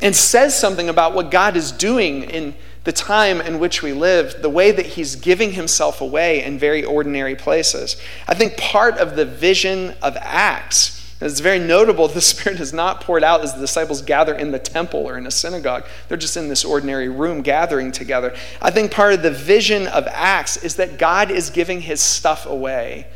and 0.00 0.16
says 0.16 0.58
something 0.58 0.88
about 0.88 1.14
what 1.14 1.30
God 1.30 1.56
is 1.56 1.70
doing 1.70 2.24
in 2.24 2.54
the 2.86 2.92
time 2.92 3.42
in 3.42 3.58
which 3.58 3.82
we 3.82 3.92
live, 3.92 4.40
the 4.40 4.48
way 4.48 4.70
that 4.70 4.86
he's 4.86 5.16
giving 5.16 5.52
himself 5.52 6.00
away 6.00 6.42
in 6.42 6.58
very 6.58 6.82
ordinary 6.82 7.36
places. 7.36 7.96
I 8.26 8.34
think 8.34 8.56
part 8.56 8.96
of 8.96 9.16
the 9.16 9.26
vision 9.26 9.94
of 10.00 10.16
Acts 10.16 10.96
it's 11.20 11.40
very 11.40 11.58
notable 11.58 12.08
the 12.16 12.20
Spirit 12.20 12.60
is 12.60 12.72
not 12.72 13.00
poured 13.00 13.24
out 13.24 13.42
as 13.42 13.54
the 13.54 13.60
disciples 13.60 14.02
gather 14.02 14.34
in 14.34 14.50
the 14.52 14.58
temple 14.58 15.00
or 15.00 15.16
in 15.16 15.26
a 15.26 15.30
synagogue. 15.30 15.86
They're 16.08 16.18
just 16.18 16.36
in 16.36 16.48
this 16.48 16.64
ordinary 16.64 17.08
room 17.08 17.42
gathering 17.42 17.92
together. 17.92 18.34
I 18.60 18.70
think 18.70 18.90
part 18.90 19.14
of 19.14 19.22
the 19.22 19.30
vision 19.30 19.86
of 19.86 20.06
Acts 20.08 20.56
is 20.58 20.76
that 20.76 20.98
God 20.98 21.30
is 21.30 21.50
giving 21.50 21.80
his 21.80 22.00
stuff 22.00 22.46
away 22.46 23.06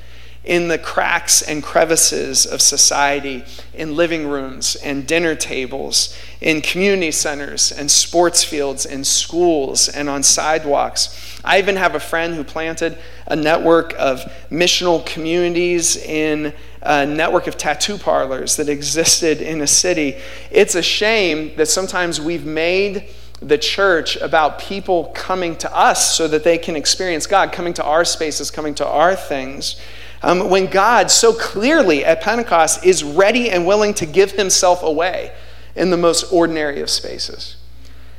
in 0.44 0.68
the 0.68 0.78
cracks 0.78 1.42
and 1.42 1.62
crevices 1.62 2.46
of 2.46 2.62
society, 2.62 3.44
in 3.74 3.94
living 3.94 4.26
rooms 4.26 4.74
and 4.76 5.06
dinner 5.06 5.34
tables, 5.34 6.16
in 6.40 6.62
community 6.62 7.10
centers 7.10 7.70
and 7.70 7.90
sports 7.90 8.42
fields, 8.42 8.86
in 8.86 9.04
schools 9.04 9.88
and 9.88 10.08
on 10.08 10.22
sidewalks. 10.22 11.38
I 11.44 11.58
even 11.58 11.76
have 11.76 11.94
a 11.94 12.00
friend 12.00 12.34
who 12.34 12.42
planted 12.42 12.96
a 13.26 13.36
network 13.36 13.94
of 13.98 14.20
missional 14.50 15.04
communities 15.04 15.96
in 15.96 16.54
a 16.82 17.04
network 17.04 17.46
of 17.46 17.58
tattoo 17.58 17.98
parlors 17.98 18.56
that 18.56 18.70
existed 18.70 19.42
in 19.42 19.60
a 19.60 19.66
city. 19.66 20.16
It's 20.50 20.74
a 20.74 20.82
shame 20.82 21.54
that 21.56 21.66
sometimes 21.66 22.18
we've 22.18 22.46
made 22.46 23.10
the 23.42 23.58
church 23.58 24.16
about 24.16 24.58
people 24.58 25.12
coming 25.14 25.56
to 25.56 25.74
us 25.74 26.14
so 26.14 26.28
that 26.28 26.44
they 26.44 26.58
can 26.58 26.76
experience 26.76 27.26
God, 27.26 27.52
coming 27.52 27.72
to 27.74 27.84
our 27.84 28.04
spaces, 28.04 28.50
coming 28.50 28.74
to 28.76 28.86
our 28.86 29.14
things. 29.16 29.80
Um, 30.22 30.50
when 30.50 30.66
God 30.66 31.10
so 31.10 31.32
clearly 31.32 32.04
at 32.04 32.20
Pentecost 32.20 32.84
is 32.84 33.02
ready 33.02 33.50
and 33.50 33.66
willing 33.66 33.94
to 33.94 34.06
give 34.06 34.32
himself 34.32 34.82
away 34.82 35.32
in 35.74 35.90
the 35.90 35.96
most 35.96 36.30
ordinary 36.32 36.80
of 36.80 36.90
spaces. 36.90 37.56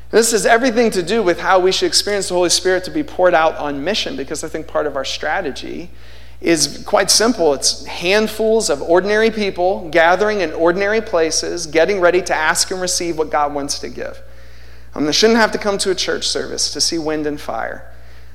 This 0.10 0.32
has 0.32 0.46
everything 0.46 0.90
to 0.92 1.04
do 1.04 1.22
with 1.22 1.40
how 1.40 1.60
we 1.60 1.72
should 1.72 1.88
experience 1.88 2.30
the 2.30 2.34
Holy 2.34 2.50
Spirit 2.50 2.84
to 2.86 2.92
be 2.92 3.04
poured 3.04 3.34
out 3.34 3.56
on 3.58 3.84
mission, 3.84 4.18
because 4.18 4.44
I 4.44 4.50
think 4.50 4.68
part 4.68 4.88
of 4.88 4.96
our 4.96 5.06
strategy 5.06 5.90
is 6.42 6.84
quite 6.88 7.12
simple. 7.12 7.54
It's 7.54 7.86
handfuls 7.86 8.70
of 8.70 8.82
ordinary 8.82 9.30
people 9.30 9.90
gathering 9.90 10.42
in 10.42 10.52
ordinary 10.54 11.02
places, 11.02 11.68
getting 11.68 12.02
ready 12.02 12.22
to 12.24 12.36
ask 12.36 12.72
and 12.72 12.82
receive 12.82 13.18
what 13.18 13.30
God 13.30 13.54
wants 13.54 13.78
to 13.80 13.90
give. 13.90 14.22
Um, 14.96 15.06
they 15.06 15.12
shouldn't 15.12 15.40
have 15.40 15.52
to 15.52 15.60
come 15.60 15.78
to 15.78 15.92
a 15.92 15.96
church 15.96 16.28
service 16.28 16.74
to 16.74 16.82
see 16.82 16.98
wind 16.98 17.28
and 17.28 17.40
fire. 17.40 17.91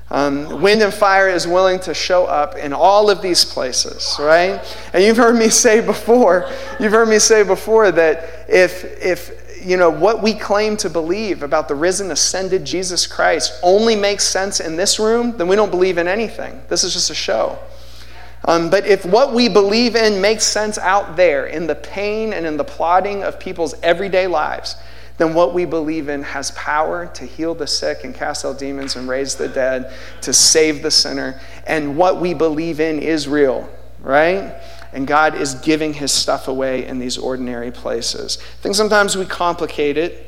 Um, 0.09 0.61
wind 0.61 0.81
and 0.81 0.93
fire 0.93 1.27
is 1.27 1.45
willing 1.45 1.79
to 1.81 1.93
show 1.93 2.25
up 2.25 2.55
in 2.55 2.71
all 2.71 3.09
of 3.09 3.21
these 3.21 3.43
places, 3.43 4.15
right? 4.19 4.61
And 4.93 5.03
you've 5.03 5.17
heard 5.17 5.35
me 5.35 5.49
say 5.49 5.85
before, 5.85 6.49
you've 6.79 6.93
heard 6.93 7.09
me 7.09 7.19
say 7.19 7.43
before 7.43 7.91
that 7.91 8.45
if, 8.47 8.85
if 9.01 9.61
you 9.61 9.75
know, 9.75 9.89
what 9.89 10.23
we 10.23 10.33
claim 10.33 10.77
to 10.77 10.89
believe 10.89 11.43
about 11.43 11.67
the 11.67 11.75
risen, 11.75 12.11
ascended 12.11 12.63
Jesus 12.63 13.05
Christ 13.05 13.59
only 13.61 13.97
makes 13.97 14.23
sense 14.23 14.61
in 14.61 14.77
this 14.77 14.97
room, 14.97 15.35
then 15.35 15.49
we 15.49 15.57
don't 15.57 15.71
believe 15.71 15.97
in 15.97 16.07
anything. 16.07 16.61
This 16.69 16.85
is 16.85 16.93
just 16.93 17.09
a 17.09 17.15
show. 17.15 17.59
Um, 18.45 18.69
but 18.69 18.85
if 18.85 19.05
what 19.05 19.33
we 19.33 19.49
believe 19.49 19.97
in 19.97 20.21
makes 20.21 20.45
sense 20.45 20.77
out 20.77 21.17
there 21.17 21.47
in 21.47 21.67
the 21.67 21.75
pain 21.75 22.31
and 22.31 22.45
in 22.45 22.55
the 22.55 22.63
plotting 22.63 23.23
of 23.23 23.41
people's 23.41 23.75
everyday 23.83 24.25
lives, 24.25 24.77
then 25.17 25.33
what 25.33 25.53
we 25.53 25.65
believe 25.65 26.09
in 26.09 26.23
has 26.23 26.51
power 26.51 27.07
to 27.07 27.25
heal 27.25 27.55
the 27.55 27.67
sick 27.67 28.03
and 28.03 28.13
cast 28.13 28.45
out 28.45 28.59
demons 28.59 28.95
and 28.95 29.07
raise 29.07 29.35
the 29.35 29.47
dead, 29.47 29.93
to 30.21 30.31
save 30.31 30.83
the 30.83 30.91
sinner. 30.91 31.39
And 31.65 31.97
what 31.97 32.21
we 32.21 32.33
believe 32.33 32.79
in 32.79 32.99
is 32.99 33.27
real, 33.27 33.69
right? 33.99 34.55
and 34.93 35.05
God 35.05 35.35
is 35.35 35.55
giving 35.55 35.93
his 35.93 36.11
stuff 36.11 36.47
away 36.47 36.85
in 36.85 36.99
these 36.99 37.17
ordinary 37.17 37.71
places. 37.71 38.37
I 38.41 38.61
think 38.61 38.75
sometimes 38.75 39.17
we 39.17 39.25
complicate 39.25 39.97
it. 39.97 40.23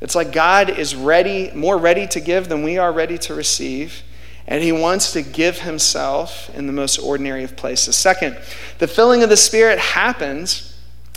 It's 0.00 0.14
like 0.14 0.32
God 0.32 0.70
is 0.70 0.94
ready, 0.94 1.50
more 1.54 1.78
ready 1.78 2.06
to 2.08 2.20
give 2.20 2.48
than 2.48 2.62
we 2.62 2.78
are 2.78 2.92
ready 2.92 3.18
to 3.18 3.34
receive. 3.34 4.02
And 4.46 4.62
he 4.62 4.72
wants 4.72 5.12
to 5.12 5.22
give 5.22 5.60
himself 5.60 6.54
in 6.56 6.66
the 6.66 6.72
most 6.72 6.98
ordinary 6.98 7.44
of 7.44 7.56
places. 7.56 7.96
Second, 7.96 8.38
the 8.78 8.88
filling 8.88 9.22
of 9.22 9.28
the 9.28 9.36
Spirit 9.36 9.78
happens 9.78 10.71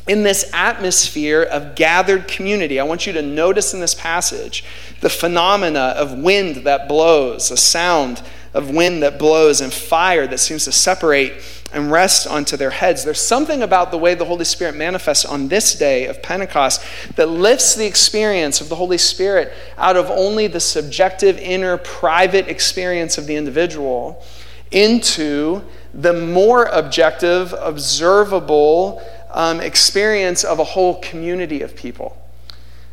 in 0.08 0.24
this 0.24 0.50
atmosphere 0.54 1.42
of 1.42 1.76
gathered 1.76 2.28
community. 2.28 2.80
I 2.80 2.84
want 2.84 3.08
you 3.08 3.14
to 3.14 3.22
notice 3.22 3.74
in 3.74 3.80
this 3.80 3.96
passage 3.96 4.64
the 5.02 5.10
phenomena 5.10 5.94
of 5.98 6.18
wind 6.18 6.58
that 6.58 6.88
blows, 6.88 7.50
a 7.52 7.58
sound 7.58 8.22
of 8.54 8.70
wind 8.70 9.04
that 9.04 9.20
blows, 9.20 9.62
and 9.62 9.74
fire 9.74 10.28
that 10.28 10.38
seems 10.38 10.64
to 10.66 10.72
separate 10.72 11.34
and 11.74 11.92
rest 11.92 12.26
onto 12.26 12.56
their 12.56 12.70
heads. 12.70 13.04
There's 13.04 13.20
something 13.20 13.62
about 13.62 13.92
the 13.92 13.98
way 13.98 14.14
the 14.14 14.26
Holy 14.26 14.46
Spirit 14.46 14.76
manifests 14.76 15.26
on 15.26 15.50
this 15.50 15.76
day 15.76 16.06
of 16.06 16.22
Pentecost 16.24 16.82
that 17.16 17.28
lifts 17.28 17.76
the 17.76 17.86
experience 17.86 18.62
of 18.62 18.70
the 18.70 18.76
Holy 18.76 18.98
Spirit 18.98 19.52
out 19.78 19.98
of 19.98 20.10
only 20.10 20.48
the 20.48 20.60
subjective, 20.62 21.38
inner, 21.38 21.78
private 21.78 22.48
experience 22.48 23.18
of 23.18 23.28
the 23.28 23.36
individual 23.36 24.24
into 24.72 25.62
the 25.94 26.14
more 26.14 26.66
objective, 26.66 27.54
observable 27.60 29.02
um, 29.36 29.60
experience 29.60 30.46
of 30.46 30.60
a 30.60 30.64
whole 30.64 31.00
community 31.02 31.62
of 31.62 31.76
people. 31.76 32.18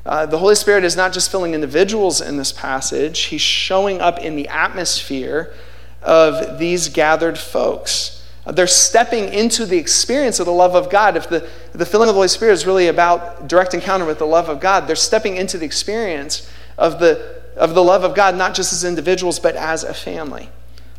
Uh, 0.05 0.27
the 0.27 0.39
Holy 0.39 0.57
Spirit 0.57 0.83
is 0.83 0.97
not 0.97 1.13
just 1.13 1.31
filling 1.31 1.55
individuals 1.55 2.21
in 2.21 2.37
this 2.37 2.53
passage, 2.53 3.21
He's 3.21 3.41
showing 3.41 4.01
up 4.01 4.19
in 4.19 4.35
the 4.35 4.49
atmosphere 4.49 5.55
of 6.03 6.59
these 6.59 6.89
gathered 6.89 7.39
folks. 7.39 8.27
Uh, 8.45 8.51
they're 8.51 8.67
stepping 8.67 9.33
into 9.33 9.65
the 9.65 9.79
experience 9.79 10.41
of 10.41 10.47
the 10.47 10.53
love 10.53 10.75
of 10.75 10.91
God. 10.91 11.17
If 11.17 11.29
the, 11.29 11.49
the 11.71 11.87
filling 11.87 12.09
of 12.09 12.15
the 12.15 12.19
Holy 12.19 12.29
Spirit 12.29 12.55
is 12.55 12.67
really 12.67 12.89
about 12.89 13.47
direct 13.47 13.73
encounter 13.73 14.05
with 14.05 14.19
the 14.19 14.27
love 14.27 14.49
of 14.49 14.59
God, 14.59 14.89
they're 14.89 14.97
stepping 14.97 15.37
into 15.37 15.59
the 15.59 15.65
experience 15.65 16.51
of 16.77 16.99
the, 16.99 17.41
of 17.57 17.77
the 17.77 17.85
love 17.85 18.03
of 18.03 18.17
God, 18.17 18.35
not 18.35 18.55
just 18.55 18.73
as 18.73 18.83
individuals, 18.83 19.39
but 19.39 19.55
as 19.55 19.85
a 19.85 19.95
family. 19.95 20.49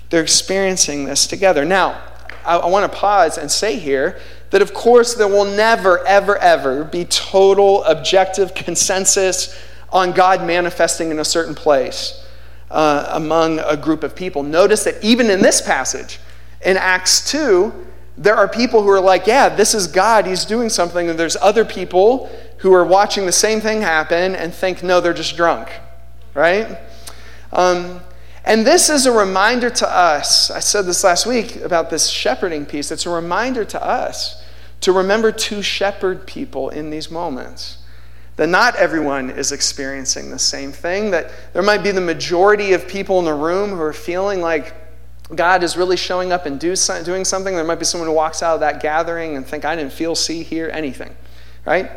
They're 0.09 0.23
experiencing 0.23 1.03
this 1.03 1.27
together. 1.27 1.65
Now, 1.65 2.01
I, 2.45 2.59
I 2.59 2.67
want 2.67 2.89
to 2.89 2.97
pause 2.97 3.37
and 3.37 3.51
say 3.51 3.77
here 3.77 4.17
that, 4.53 4.61
of 4.61 4.71
course, 4.71 5.15
there 5.15 5.27
will 5.27 5.45
never, 5.45 6.05
ever, 6.05 6.37
ever 6.37 6.83
be 6.83 7.05
total 7.05 7.83
objective 7.85 8.53
consensus 8.53 9.59
on 9.91 10.11
God 10.11 10.45
manifesting 10.45 11.09
in 11.09 11.17
a 11.17 11.25
certain 11.25 11.55
place 11.55 12.23
uh, 12.69 13.07
among 13.13 13.57
a 13.57 13.75
group 13.75 14.03
of 14.03 14.15
people. 14.15 14.43
Notice 14.43 14.83
that 14.83 15.03
even 15.03 15.31
in 15.31 15.41
this 15.41 15.59
passage, 15.59 16.19
in 16.63 16.77
Acts 16.77 17.31
2, 17.31 17.73
there 18.15 18.35
are 18.35 18.47
people 18.47 18.83
who 18.83 18.89
are 18.89 19.01
like, 19.01 19.25
yeah, 19.25 19.49
this 19.49 19.73
is 19.73 19.87
God, 19.87 20.27
He's 20.27 20.45
doing 20.45 20.69
something. 20.69 21.09
And 21.09 21.17
there's 21.17 21.35
other 21.37 21.65
people 21.65 22.29
who 22.57 22.75
are 22.75 22.85
watching 22.85 23.25
the 23.25 23.31
same 23.31 23.59
thing 23.59 23.81
happen 23.81 24.35
and 24.35 24.53
think, 24.53 24.83
no, 24.83 25.01
they're 25.01 25.15
just 25.15 25.35
drunk, 25.35 25.67
right? 26.35 26.77
Um, 27.51 28.01
and 28.45 28.67
this 28.67 28.91
is 28.91 29.07
a 29.07 29.11
reminder 29.11 29.71
to 29.71 29.89
us. 29.89 30.51
I 30.51 30.59
said 30.59 30.85
this 30.85 31.03
last 31.03 31.25
week 31.25 31.55
about 31.61 31.89
this 31.89 32.07
shepherding 32.07 32.67
piece. 32.67 32.91
It's 32.91 33.07
a 33.07 33.09
reminder 33.09 33.65
to 33.65 33.83
us 33.83 34.42
to 34.83 34.91
remember 34.91 35.31
to 35.31 35.61
shepherd 35.61 36.27
people 36.27 36.69
in 36.69 36.89
these 36.89 37.09
moments. 37.09 37.77
That 38.35 38.47
not 38.47 38.75
everyone 38.75 39.29
is 39.29 39.51
experiencing 39.51 40.29
the 40.29 40.39
same 40.39 40.71
thing, 40.71 41.11
that 41.11 41.31
there 41.53 41.61
might 41.61 41.83
be 41.83 41.91
the 41.91 42.01
majority 42.01 42.73
of 42.73 42.87
people 42.87 43.19
in 43.19 43.25
the 43.25 43.33
room 43.33 43.69
who 43.69 43.81
are 43.81 43.93
feeling 43.93 44.41
like 44.41 44.73
God 45.33 45.63
is 45.63 45.77
really 45.77 45.97
showing 45.97 46.31
up 46.31 46.45
and 46.45 46.59
do, 46.59 46.75
doing 47.03 47.25
something. 47.25 47.55
There 47.55 47.63
might 47.63 47.79
be 47.79 47.85
someone 47.85 48.09
who 48.09 48.15
walks 48.15 48.43
out 48.43 48.55
of 48.55 48.59
that 48.61 48.81
gathering 48.81 49.37
and 49.37 49.45
think, 49.45 49.65
I 49.65 49.75
didn't 49.75 49.93
feel, 49.93 50.15
see, 50.15 50.43
hear 50.43 50.69
anything, 50.73 51.15
right? 51.65 51.91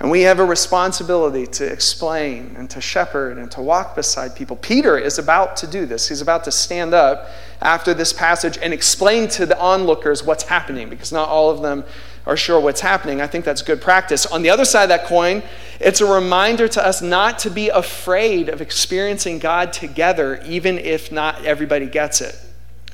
And 0.00 0.10
we 0.10 0.22
have 0.22 0.40
a 0.40 0.44
responsibility 0.44 1.46
to 1.46 1.64
explain 1.64 2.56
and 2.58 2.68
to 2.70 2.80
shepherd 2.80 3.38
and 3.38 3.50
to 3.52 3.62
walk 3.62 3.94
beside 3.94 4.34
people. 4.34 4.56
Peter 4.56 4.98
is 4.98 5.18
about 5.18 5.56
to 5.58 5.66
do 5.66 5.86
this. 5.86 6.08
He's 6.08 6.20
about 6.20 6.44
to 6.44 6.52
stand 6.52 6.92
up 6.94 7.28
after 7.60 7.94
this 7.94 8.12
passage 8.12 8.58
and 8.60 8.72
explain 8.72 9.28
to 9.28 9.46
the 9.46 9.58
onlookers 9.58 10.24
what's 10.24 10.44
happening 10.44 10.88
because 10.88 11.12
not 11.12 11.28
all 11.28 11.48
of 11.48 11.62
them 11.62 11.84
are 12.26 12.36
sure 12.36 12.58
what's 12.58 12.80
happening. 12.80 13.20
I 13.20 13.26
think 13.28 13.44
that's 13.44 13.62
good 13.62 13.80
practice. 13.80 14.26
On 14.26 14.42
the 14.42 14.50
other 14.50 14.64
side 14.64 14.84
of 14.84 14.88
that 14.88 15.04
coin, 15.04 15.42
it's 15.78 16.00
a 16.00 16.06
reminder 16.06 16.66
to 16.68 16.84
us 16.84 17.00
not 17.00 17.38
to 17.40 17.50
be 17.50 17.68
afraid 17.68 18.48
of 18.48 18.60
experiencing 18.60 19.38
God 19.38 19.72
together, 19.72 20.42
even 20.44 20.78
if 20.78 21.12
not 21.12 21.44
everybody 21.44 21.86
gets 21.86 22.20
it, 22.20 22.36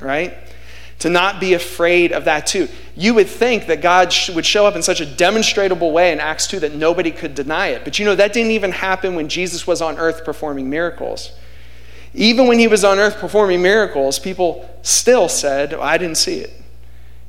right? 0.01 0.37
to 1.01 1.11
not 1.11 1.41
be 1.41 1.55
afraid 1.55 2.13
of 2.13 2.27
that 2.27 2.47
too. 2.47 2.69
You 2.97 3.15
would 3.15 3.29
think 3.29 3.67
that 3.67 3.81
God 3.81 4.15
would 4.35 4.45
show 4.45 4.67
up 4.67 4.77
in 4.77 4.83
such 4.83 5.01
a 5.01 5.07
demonstrable 5.07 5.93
way 5.93 6.13
in 6.13 6.21
Acts 6.21 6.47
2 6.49 6.61
that 6.61 6.75
nobody 6.75 7.11
could 7.11 7.35
deny 7.35 7.69
it. 7.69 7.85
But 7.85 7.99
you 7.99 8.05
know, 8.05 8.15
that 8.15 8.33
didn't 8.33 8.53
even 8.53 8.73
happen 8.73 9.15
when 9.15 9.29
Jesus 9.29 9.67
was 9.67 9.81
on 9.81 9.99
earth 9.99 10.25
performing 10.25 10.69
miracles. 10.69 11.33
Even 12.13 12.49
when 12.49 12.59
he 12.59 12.67
was 12.67 12.85
on 12.85 12.99
earth 12.99 13.19
performing 13.19 13.63
miracles, 13.63 14.19
people 14.19 14.69
still 14.83 15.29
said, 15.29 15.75
I 15.75 15.97
didn't 15.97 16.17
see 16.17 16.39
it. 16.39 16.53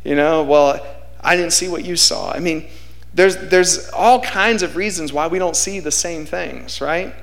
You 0.04 0.16
know, 0.16 0.44
well, 0.44 0.84
I 1.22 1.36
didn't 1.36 1.54
see 1.54 1.68
what 1.68 1.86
you 1.86 1.96
saw. 1.96 2.32
I 2.32 2.40
mean, 2.40 2.68
there's, 3.14 3.38
there's 3.38 3.90
all 3.90 4.22
kinds 4.22 4.64
of 4.64 4.76
reasons 4.76 5.14
why 5.14 5.28
we 5.28 5.38
don't 5.38 5.56
see 5.56 5.80
the 5.80 5.92
same 5.92 6.26
things, 6.26 6.82
right? 6.82 7.14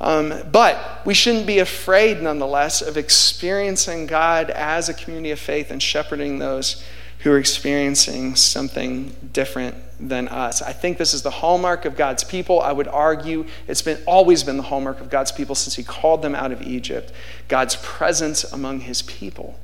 Um, 0.00 0.34
but 0.52 1.00
we 1.06 1.14
shouldn't 1.14 1.46
be 1.46 1.58
afraid, 1.58 2.22
nonetheless, 2.22 2.82
of 2.82 2.96
experiencing 2.96 4.06
God 4.06 4.50
as 4.50 4.88
a 4.88 4.94
community 4.94 5.30
of 5.30 5.38
faith 5.38 5.70
and 5.70 5.82
shepherding 5.82 6.38
those 6.38 6.84
who 7.20 7.32
are 7.32 7.38
experiencing 7.38 8.36
something 8.36 9.14
different 9.32 9.74
than 9.98 10.28
us. 10.28 10.62
I 10.62 10.72
think 10.72 10.98
this 10.98 11.12
is 11.12 11.22
the 11.22 11.30
hallmark 11.30 11.84
of 11.84 11.96
God's 11.96 12.22
people. 12.22 12.60
I 12.60 12.70
would 12.70 12.86
argue 12.86 13.46
it's 13.66 13.82
been 13.82 14.00
always 14.06 14.44
been 14.44 14.56
the 14.56 14.62
hallmark 14.64 15.00
of 15.00 15.10
God's 15.10 15.32
people 15.32 15.54
since 15.54 15.74
he 15.74 15.82
called 15.82 16.22
them 16.22 16.34
out 16.34 16.52
of 16.52 16.62
Egypt. 16.62 17.12
God's 17.48 17.76
presence 17.76 18.44
among 18.44 18.80
his 18.80 19.02
people. 19.02 19.58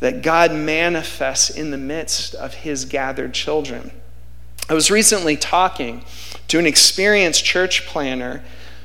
That 0.00 0.22
God 0.22 0.52
manifests 0.52 1.50
in 1.50 1.70
the 1.70 1.78
midst 1.78 2.34
of 2.34 2.54
his 2.54 2.84
gathered 2.84 3.32
children. 3.32 3.92
I 4.68 4.74
was 4.74 4.90
recently 4.90 5.36
talking 5.36 6.04
to 6.48 6.58
an 6.58 6.66
experienced 6.66 7.44
church 7.44 7.86
planner 7.86 8.42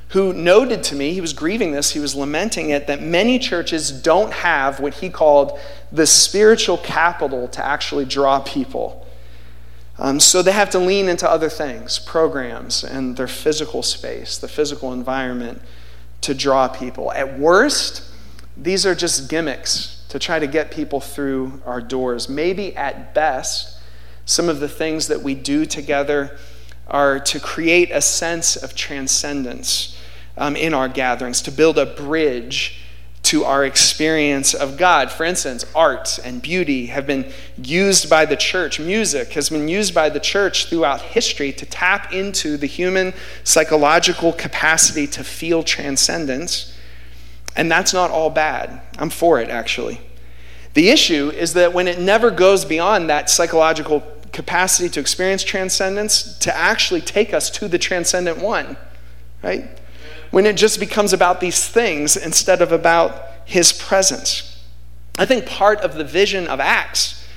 who 0.10 0.34
noted 0.34 0.82
to 0.82 0.96
me, 0.96 1.14
he 1.14 1.22
was 1.22 1.34
grieving 1.34 1.72
this, 1.72 1.92
he 1.92 2.00
was 2.00 2.16
lamenting 2.16 2.72
it, 2.72 2.88
that 2.88 3.02
many 3.02 3.38
churches 3.38 3.92
don't 3.92 4.34
have 4.34 4.80
what 4.80 4.96
he 4.96 5.10
called 5.10 5.60
the 5.92 6.08
spiritual 6.08 6.78
capital 6.78 7.48
to 7.48 7.64
actually 7.64 8.06
draw 8.06 8.40
people. 8.40 9.06
Um, 10.00 10.20
so 10.20 10.42
they 10.42 10.52
have 10.52 10.72
to 10.72 10.80
lean 10.80 11.10
into 11.10 11.30
other 11.30 11.50
things, 11.50 12.00
programs, 12.00 12.84
and 12.84 13.18
their 13.18 13.28
physical 13.28 13.84
space, 13.84 14.38
the 14.38 14.48
physical 14.48 14.94
environment 14.94 15.62
to 16.22 16.34
draw 16.34 16.68
people. 16.68 17.12
At 17.12 17.38
worst, 17.38 18.04
these 18.58 18.86
are 18.88 18.96
just 18.96 19.30
gimmicks 19.30 20.04
to 20.10 20.18
try 20.18 20.40
to 20.40 20.48
get 20.48 20.72
people 20.72 21.02
through 21.02 21.62
our 21.66 21.82
doors. 21.82 22.28
Maybe 22.28 22.76
at 22.76 23.14
best, 23.14 23.78
some 24.26 24.50
of 24.50 24.60
the 24.60 24.70
things 24.70 25.08
that 25.08 25.22
we 25.22 25.36
do 25.36 25.66
together 25.66 26.38
are 26.88 27.20
to 27.20 27.40
create 27.40 27.92
a 27.92 28.02
sense 28.02 28.56
of 28.56 28.74
transcendence 28.74 29.99
um, 30.40 30.56
in 30.56 30.74
our 30.74 30.90
gatherings, 30.90 31.44
to 31.44 31.52
build 31.52 31.78
a 31.78 31.86
bridge 31.86 32.80
to 33.22 33.46
our 33.46 33.64
experience 33.64 34.56
of 34.56 34.78
God. 34.78 35.12
For 35.12 35.24
instance, 35.24 35.64
art 35.76 36.18
and 36.24 36.42
beauty 36.42 36.88
have 36.88 37.06
been 37.06 37.32
used 37.62 38.10
by 38.10 38.26
the 38.26 38.36
church, 38.36 38.80
music 38.80 39.34
has 39.34 39.50
been 39.50 39.68
used 39.68 39.94
by 39.94 40.10
the 40.10 40.20
church 40.20 40.68
throughout 40.68 41.02
history 41.02 41.52
to 41.54 41.66
tap 41.66 42.12
into 42.14 42.58
the 42.58 42.66
human 42.66 43.14
psychological 43.44 44.34
capacity 44.34 45.06
to 45.08 45.24
feel 45.24 45.62
transcendence. 45.62 46.74
And 47.56 47.70
that's 47.70 47.94
not 47.94 48.10
all 48.10 48.30
bad. 48.30 48.82
I'm 48.98 49.10
for 49.10 49.40
it, 49.40 49.50
actually. 49.50 50.00
The 50.74 50.90
issue 50.90 51.30
is 51.30 51.54
that 51.54 51.74
when 51.74 51.88
it 51.88 52.00
never 52.00 52.32
goes 52.32 52.64
beyond 52.64 53.10
that 53.10 53.30
psychological 53.30 54.02
capacity 54.32 54.88
to 54.90 55.00
experience 55.00 55.44
transcendence, 55.44 56.38
to 56.40 56.56
actually 56.56 57.02
take 57.02 57.34
us 57.34 57.50
to 57.52 57.68
the 57.68 57.78
transcendent 57.78 58.38
one, 58.38 58.78
right? 59.44 59.79
When 60.32 60.46
it 60.46 60.56
just 60.58 60.80
becomes 60.80 61.14
about 61.14 61.40
these 61.40 61.68
things 61.68 62.16
instead 62.16 62.62
of 62.62 62.72
about 62.72 63.30
his 63.46 63.72
presence. 63.74 64.64
I 65.18 65.26
think 65.26 65.46
part 65.46 65.82
of 65.82 65.96
the 65.96 66.04
vision 66.04 66.48
of 66.48 66.60
Acts 66.60 67.28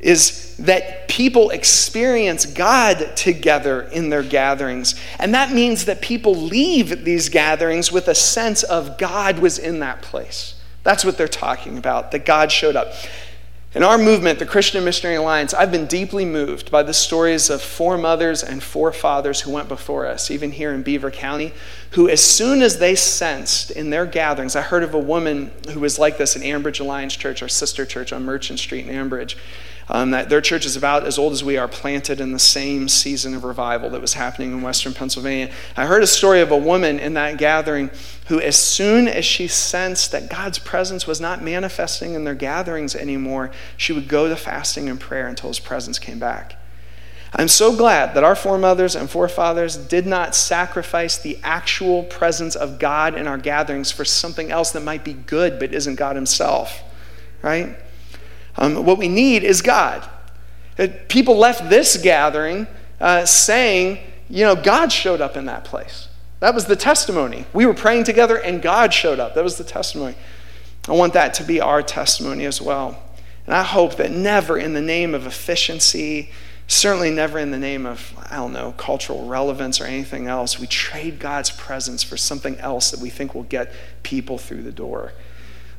is 0.00 0.56
that 0.56 1.08
people 1.08 1.50
experience 1.50 2.46
God 2.46 3.16
together 3.16 3.82
in 3.82 4.08
their 4.08 4.22
gatherings. 4.22 4.98
And 5.18 5.34
that 5.34 5.52
means 5.52 5.84
that 5.84 6.00
people 6.00 6.34
leave 6.34 7.04
these 7.04 7.28
gatherings 7.28 7.92
with 7.92 8.08
a 8.08 8.14
sense 8.14 8.62
of 8.62 8.96
God 8.96 9.38
was 9.38 9.58
in 9.58 9.80
that 9.80 10.00
place. 10.00 10.54
That's 10.82 11.04
what 11.04 11.18
they're 11.18 11.28
talking 11.28 11.76
about, 11.76 12.12
that 12.12 12.24
God 12.24 12.50
showed 12.50 12.76
up. 12.76 12.94
In 13.72 13.84
our 13.84 13.98
movement, 13.98 14.40
the 14.40 14.46
Christian 14.46 14.84
Missionary 14.84 15.14
Alliance, 15.14 15.54
I've 15.54 15.70
been 15.70 15.86
deeply 15.86 16.24
moved 16.24 16.72
by 16.72 16.82
the 16.82 16.92
stories 16.92 17.48
of 17.48 17.62
foremothers 17.62 18.42
and 18.42 18.60
forefathers 18.60 19.42
who 19.42 19.52
went 19.52 19.68
before 19.68 20.06
us, 20.06 20.28
even 20.28 20.50
here 20.50 20.72
in 20.72 20.82
Beaver 20.82 21.12
County, 21.12 21.52
who, 21.92 22.08
as 22.08 22.20
soon 22.20 22.62
as 22.62 22.80
they 22.80 22.96
sensed 22.96 23.70
in 23.70 23.90
their 23.90 24.06
gatherings, 24.06 24.56
I 24.56 24.62
heard 24.62 24.82
of 24.82 24.92
a 24.92 24.98
woman 24.98 25.52
who 25.72 25.78
was 25.78 26.00
like 26.00 26.18
this 26.18 26.34
in 26.34 26.42
Ambridge 26.42 26.80
Alliance 26.80 27.14
Church, 27.14 27.42
our 27.42 27.48
sister 27.48 27.86
church 27.86 28.12
on 28.12 28.24
Merchant 28.24 28.58
Street 28.58 28.88
in 28.88 28.92
Ambridge. 28.92 29.36
Um, 29.92 30.12
that 30.12 30.28
their 30.28 30.40
church 30.40 30.66
is 30.66 30.76
about 30.76 31.04
as 31.04 31.18
old 31.18 31.32
as 31.32 31.42
we 31.42 31.56
are, 31.56 31.66
planted 31.66 32.20
in 32.20 32.30
the 32.30 32.38
same 32.38 32.88
season 32.88 33.34
of 33.34 33.42
revival 33.42 33.90
that 33.90 34.00
was 34.00 34.14
happening 34.14 34.52
in 34.52 34.62
Western 34.62 34.94
Pennsylvania. 34.94 35.52
I 35.76 35.86
heard 35.86 36.04
a 36.04 36.06
story 36.06 36.40
of 36.40 36.52
a 36.52 36.56
woman 36.56 37.00
in 37.00 37.14
that 37.14 37.38
gathering 37.38 37.90
who, 38.28 38.40
as 38.40 38.54
soon 38.54 39.08
as 39.08 39.24
she 39.24 39.48
sensed 39.48 40.12
that 40.12 40.30
God's 40.30 40.60
presence 40.60 41.08
was 41.08 41.20
not 41.20 41.42
manifesting 41.42 42.14
in 42.14 42.22
their 42.22 42.36
gatherings 42.36 42.94
anymore, 42.94 43.50
she 43.76 43.92
would 43.92 44.06
go 44.06 44.28
to 44.28 44.36
fasting 44.36 44.88
and 44.88 45.00
prayer 45.00 45.26
until 45.26 45.48
his 45.50 45.58
presence 45.58 45.98
came 45.98 46.20
back. 46.20 46.54
I'm 47.32 47.48
so 47.48 47.76
glad 47.76 48.14
that 48.14 48.22
our 48.22 48.36
foremothers 48.36 48.94
and 48.94 49.10
forefathers 49.10 49.76
did 49.76 50.06
not 50.06 50.36
sacrifice 50.36 51.18
the 51.18 51.36
actual 51.42 52.04
presence 52.04 52.54
of 52.54 52.78
God 52.78 53.16
in 53.16 53.26
our 53.26 53.38
gatherings 53.38 53.90
for 53.90 54.04
something 54.04 54.52
else 54.52 54.70
that 54.70 54.84
might 54.84 55.04
be 55.04 55.14
good 55.14 55.58
but 55.58 55.74
isn't 55.74 55.96
God 55.96 56.14
Himself, 56.14 56.80
right? 57.42 57.76
Um, 58.56 58.84
what 58.84 58.98
we 58.98 59.08
need 59.08 59.44
is 59.44 59.62
God. 59.62 60.08
Uh, 60.78 60.88
people 61.08 61.36
left 61.36 61.68
this 61.68 61.96
gathering 61.96 62.66
uh, 63.00 63.24
saying, 63.24 63.98
you 64.28 64.44
know, 64.44 64.56
God 64.56 64.92
showed 64.92 65.20
up 65.20 65.36
in 65.36 65.46
that 65.46 65.64
place. 65.64 66.08
That 66.40 66.54
was 66.54 66.66
the 66.66 66.76
testimony. 66.76 67.46
We 67.52 67.66
were 67.66 67.74
praying 67.74 68.04
together 68.04 68.36
and 68.36 68.62
God 68.62 68.94
showed 68.94 69.20
up. 69.20 69.34
That 69.34 69.44
was 69.44 69.58
the 69.58 69.64
testimony. 69.64 70.14
I 70.88 70.92
want 70.92 71.12
that 71.12 71.34
to 71.34 71.44
be 71.44 71.60
our 71.60 71.82
testimony 71.82 72.46
as 72.46 72.60
well. 72.60 73.02
And 73.46 73.54
I 73.54 73.62
hope 73.62 73.96
that 73.96 74.10
never 74.10 74.58
in 74.58 74.72
the 74.72 74.80
name 74.80 75.14
of 75.14 75.26
efficiency, 75.26 76.30
certainly 76.66 77.10
never 77.10 77.38
in 77.38 77.50
the 77.50 77.58
name 77.58 77.84
of, 77.84 78.14
I 78.30 78.36
don't 78.36 78.52
know, 78.52 78.72
cultural 78.72 79.26
relevance 79.26 79.80
or 79.80 79.84
anything 79.84 80.28
else, 80.28 80.58
we 80.58 80.66
trade 80.66 81.18
God's 81.18 81.50
presence 81.50 82.02
for 82.02 82.16
something 82.16 82.56
else 82.58 82.90
that 82.90 83.00
we 83.00 83.10
think 83.10 83.34
will 83.34 83.42
get 83.42 83.72
people 84.02 84.38
through 84.38 84.62
the 84.62 84.72
door. 84.72 85.12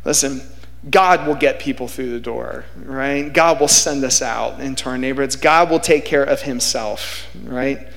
Listen, 0.05 0.41
God 0.89 1.27
will 1.27 1.35
get 1.35 1.59
people 1.59 1.87
through 1.87 2.11
the 2.11 2.19
door, 2.19 2.65
right? 2.83 3.31
God 3.31 3.59
will 3.59 3.67
send 3.67 4.03
us 4.03 4.21
out 4.21 4.59
into 4.59 4.89
our 4.89 4.97
neighborhoods. 4.97 5.35
God 5.35 5.69
will 5.69 5.79
take 5.79 6.05
care 6.05 6.23
of 6.23 6.41
himself, 6.41 7.27
right? 7.43 7.87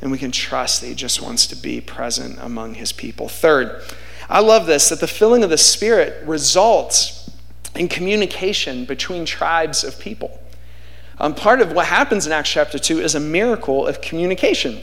And 0.00 0.10
we 0.10 0.18
can 0.18 0.32
trust 0.32 0.80
that 0.80 0.88
he 0.88 0.94
just 0.94 1.22
wants 1.22 1.46
to 1.48 1.56
be 1.56 1.80
present 1.80 2.38
among 2.40 2.74
his 2.74 2.92
people. 2.92 3.28
Third, 3.28 3.82
I 4.28 4.40
love 4.40 4.66
this 4.66 4.88
that 4.88 5.00
the 5.00 5.06
filling 5.06 5.44
of 5.44 5.50
the 5.50 5.58
Spirit 5.58 6.26
results 6.26 7.30
in 7.76 7.88
communication 7.88 8.84
between 8.84 9.24
tribes 9.24 9.84
of 9.84 9.98
people. 10.00 10.40
Um, 11.18 11.34
part 11.34 11.60
of 11.60 11.72
what 11.72 11.86
happens 11.86 12.26
in 12.26 12.32
Acts 12.32 12.50
chapter 12.50 12.78
2 12.78 13.00
is 13.00 13.14
a 13.14 13.20
miracle 13.20 13.86
of 13.86 14.00
communication. 14.00 14.80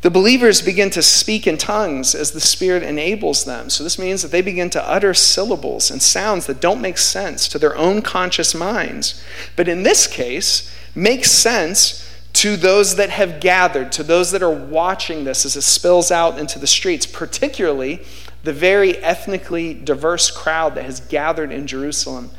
The 0.00 0.10
believers 0.10 0.62
begin 0.62 0.90
to 0.90 1.02
speak 1.02 1.46
in 1.46 1.58
tongues 1.58 2.14
as 2.14 2.30
the 2.30 2.40
Spirit 2.40 2.84
enables 2.84 3.44
them. 3.44 3.68
So, 3.68 3.82
this 3.82 3.98
means 3.98 4.22
that 4.22 4.30
they 4.30 4.42
begin 4.42 4.70
to 4.70 4.88
utter 4.88 5.12
syllables 5.12 5.90
and 5.90 6.00
sounds 6.00 6.46
that 6.46 6.60
don't 6.60 6.80
make 6.80 6.98
sense 6.98 7.48
to 7.48 7.58
their 7.58 7.76
own 7.76 8.02
conscious 8.02 8.54
minds. 8.54 9.20
But 9.56 9.66
in 9.66 9.82
this 9.82 10.06
case, 10.06 10.72
makes 10.94 11.32
sense 11.32 12.08
to 12.34 12.56
those 12.56 12.94
that 12.94 13.10
have 13.10 13.40
gathered, 13.40 13.90
to 13.90 14.04
those 14.04 14.30
that 14.30 14.42
are 14.42 14.50
watching 14.50 15.24
this 15.24 15.44
as 15.44 15.56
it 15.56 15.62
spills 15.62 16.12
out 16.12 16.38
into 16.38 16.60
the 16.60 16.68
streets, 16.68 17.04
particularly 17.04 18.04
the 18.44 18.52
very 18.52 18.96
ethnically 18.98 19.74
diverse 19.74 20.30
crowd 20.30 20.76
that 20.76 20.84
has 20.84 21.00
gathered 21.00 21.50
in 21.50 21.66
Jerusalem 21.66 22.30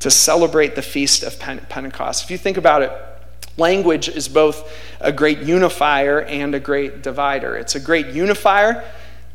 to 0.00 0.10
celebrate 0.10 0.74
the 0.74 0.82
feast 0.82 1.22
of 1.22 1.38
Pentecost. 1.38 2.24
If 2.24 2.30
you 2.30 2.36
think 2.36 2.58
about 2.58 2.82
it, 2.82 2.92
language 3.56 4.08
is 4.08 4.28
both 4.28 4.70
a 5.00 5.12
great 5.12 5.40
unifier 5.40 6.22
and 6.22 6.54
a 6.54 6.60
great 6.60 7.02
divider. 7.02 7.56
It's 7.56 7.74
a 7.74 7.80
great 7.80 8.08
unifier 8.08 8.84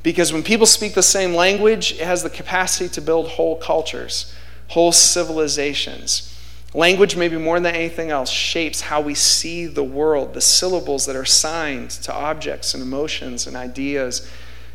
because 0.04 0.34
when 0.34 0.44
people 0.44 0.66
speak 0.66 0.94
the 0.94 1.04
same 1.04 1.34
language, 1.34 1.94
it 1.94 2.02
has 2.02 2.24
the 2.24 2.30
capacity 2.30 2.90
to 2.90 3.02
build 3.02 3.30
whole 3.30 3.58
cultures, 3.58 4.34
whole 4.70 4.92
civilizations. 4.92 6.28
Language, 6.74 7.18
maybe 7.18 7.38
more 7.38 7.60
than 7.60 7.76
anything 7.76 8.12
else, 8.12 8.30
shapes 8.30 8.82
how 8.82 9.02
we 9.02 9.14
see 9.14 9.66
the 9.66 9.84
world. 9.84 10.34
The 10.34 10.42
syllables 10.42 11.06
that 11.06 11.18
are 11.18 11.26
signed 11.26 11.90
to 11.92 12.14
objects 12.14 12.74
and 12.74 12.82
emotions 12.82 13.46
and 13.46 13.58
ideas 13.58 14.30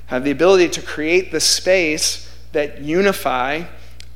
have 0.07 0.23
the 0.23 0.31
ability 0.31 0.69
to 0.69 0.83
create 0.83 1.33
the 1.33 1.41
space 1.41 2.31
that 2.53 2.83
unify 2.83 3.65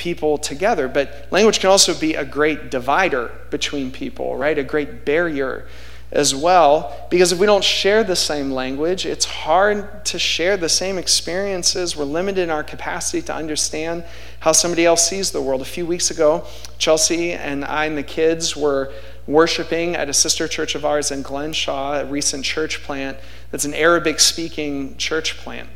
people 0.00 0.38
together. 0.38 0.88
But 0.88 1.28
language 1.30 1.60
can 1.60 1.68
also 1.68 1.94
be 1.94 2.14
a 2.14 2.24
great 2.24 2.70
divider 2.70 3.30
between 3.50 3.92
people, 3.92 4.34
right? 4.34 4.56
A 4.56 4.64
great 4.64 5.04
barrier 5.04 5.68
as 6.10 6.34
well. 6.34 7.06
Because 7.10 7.32
if 7.32 7.38
we 7.38 7.44
don't 7.44 7.62
share 7.62 8.02
the 8.02 8.16
same 8.16 8.50
language, 8.50 9.04
it's 9.04 9.26
hard 9.26 10.04
to 10.06 10.18
share 10.18 10.56
the 10.56 10.70
same 10.70 10.96
experiences. 10.96 11.96
We're 11.96 12.04
limited 12.04 12.42
in 12.44 12.50
our 12.50 12.64
capacity 12.64 13.20
to 13.26 13.34
understand 13.34 14.04
how 14.40 14.52
somebody 14.52 14.86
else 14.86 15.06
sees 15.06 15.32
the 15.32 15.42
world. 15.42 15.60
A 15.60 15.66
few 15.66 15.84
weeks 15.84 16.10
ago, 16.10 16.46
Chelsea 16.78 17.32
and 17.32 17.62
I 17.62 17.84
and 17.84 17.98
the 17.98 18.02
kids 18.02 18.56
were 18.56 18.92
worshiping 19.26 19.94
at 19.96 20.08
a 20.08 20.14
sister 20.14 20.48
church 20.48 20.74
of 20.74 20.86
ours 20.86 21.10
in 21.10 21.22
Glenshaw, 21.22 22.00
a 22.00 22.06
recent 22.06 22.42
church 22.42 22.82
plant 22.82 23.18
that's 23.50 23.66
an 23.66 23.74
Arabic 23.74 24.18
speaking 24.18 24.96
church 24.96 25.36
plant. 25.36 25.68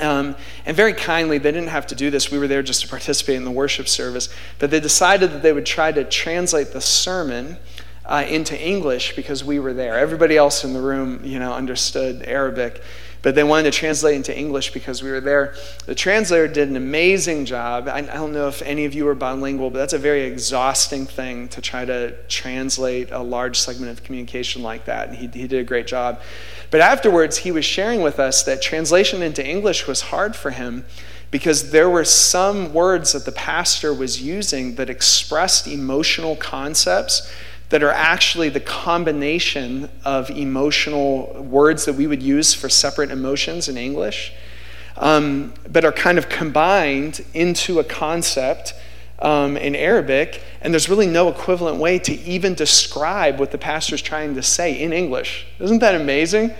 Um, 0.00 0.34
and 0.66 0.76
very 0.76 0.92
kindly, 0.92 1.38
they 1.38 1.52
didn't 1.52 1.68
have 1.68 1.86
to 1.88 1.94
do 1.94 2.10
this. 2.10 2.30
We 2.30 2.38
were 2.38 2.48
there 2.48 2.62
just 2.62 2.82
to 2.82 2.88
participate 2.88 3.36
in 3.36 3.44
the 3.44 3.50
worship 3.50 3.88
service. 3.88 4.28
But 4.58 4.70
they 4.70 4.80
decided 4.80 5.30
that 5.30 5.42
they 5.42 5.52
would 5.52 5.66
try 5.66 5.92
to 5.92 6.04
translate 6.04 6.72
the 6.72 6.80
sermon 6.80 7.58
uh, 8.04 8.24
into 8.28 8.60
English 8.60 9.16
because 9.16 9.44
we 9.44 9.58
were 9.58 9.72
there. 9.72 9.98
Everybody 9.98 10.36
else 10.36 10.64
in 10.64 10.72
the 10.72 10.80
room, 10.80 11.20
you 11.24 11.38
know, 11.38 11.52
understood 11.52 12.22
Arabic, 12.26 12.82
but 13.24 13.34
they 13.34 13.42
wanted 13.42 13.72
to 13.72 13.76
translate 13.76 14.14
into 14.14 14.36
English 14.36 14.74
because 14.74 15.02
we 15.02 15.10
were 15.10 15.20
there. 15.20 15.54
The 15.86 15.94
translator 15.94 16.46
did 16.46 16.68
an 16.68 16.76
amazing 16.76 17.46
job. 17.46 17.88
I, 17.88 17.96
I 17.96 18.02
don't 18.02 18.34
know 18.34 18.48
if 18.48 18.60
any 18.60 18.84
of 18.84 18.92
you 18.92 19.08
are 19.08 19.14
bilingual, 19.14 19.70
but 19.70 19.78
that's 19.78 19.94
a 19.94 19.98
very 19.98 20.24
exhausting 20.24 21.06
thing 21.06 21.48
to 21.48 21.62
try 21.62 21.86
to 21.86 22.14
translate 22.28 23.10
a 23.10 23.22
large 23.22 23.58
segment 23.58 23.90
of 23.90 24.04
communication 24.04 24.62
like 24.62 24.84
that. 24.84 25.08
And 25.08 25.16
he, 25.16 25.26
he 25.28 25.48
did 25.48 25.58
a 25.58 25.64
great 25.64 25.86
job. 25.86 26.20
But 26.70 26.82
afterwards, 26.82 27.38
he 27.38 27.50
was 27.50 27.64
sharing 27.64 28.02
with 28.02 28.20
us 28.20 28.42
that 28.42 28.60
translation 28.60 29.22
into 29.22 29.44
English 29.44 29.86
was 29.86 30.02
hard 30.02 30.36
for 30.36 30.50
him 30.50 30.84
because 31.30 31.70
there 31.70 31.88
were 31.88 32.04
some 32.04 32.74
words 32.74 33.12
that 33.12 33.24
the 33.24 33.32
pastor 33.32 33.94
was 33.94 34.20
using 34.20 34.74
that 34.74 34.90
expressed 34.90 35.66
emotional 35.66 36.36
concepts 36.36 37.32
that 37.74 37.82
are 37.82 37.90
actually 37.90 38.48
the 38.48 38.60
combination 38.60 39.90
of 40.04 40.30
emotional 40.30 41.42
words 41.42 41.86
that 41.86 41.94
we 41.94 42.06
would 42.06 42.22
use 42.22 42.54
for 42.54 42.68
separate 42.68 43.10
emotions 43.10 43.68
in 43.68 43.76
English, 43.76 44.32
um, 44.96 45.52
but 45.68 45.84
are 45.84 45.90
kind 45.90 46.16
of 46.16 46.28
combined 46.28 47.24
into 47.34 47.80
a 47.80 47.82
concept 47.82 48.74
um, 49.18 49.56
in 49.56 49.74
Arabic, 49.74 50.40
and 50.60 50.72
there's 50.72 50.88
really 50.88 51.08
no 51.08 51.26
equivalent 51.26 51.78
way 51.78 51.98
to 51.98 52.12
even 52.20 52.54
describe 52.54 53.40
what 53.40 53.50
the 53.50 53.58
pastor's 53.58 54.00
trying 54.00 54.36
to 54.36 54.42
say 54.44 54.80
in 54.80 54.92
English. 54.92 55.44
Isn't 55.58 55.80
that 55.80 55.96
amazing? 55.96 56.52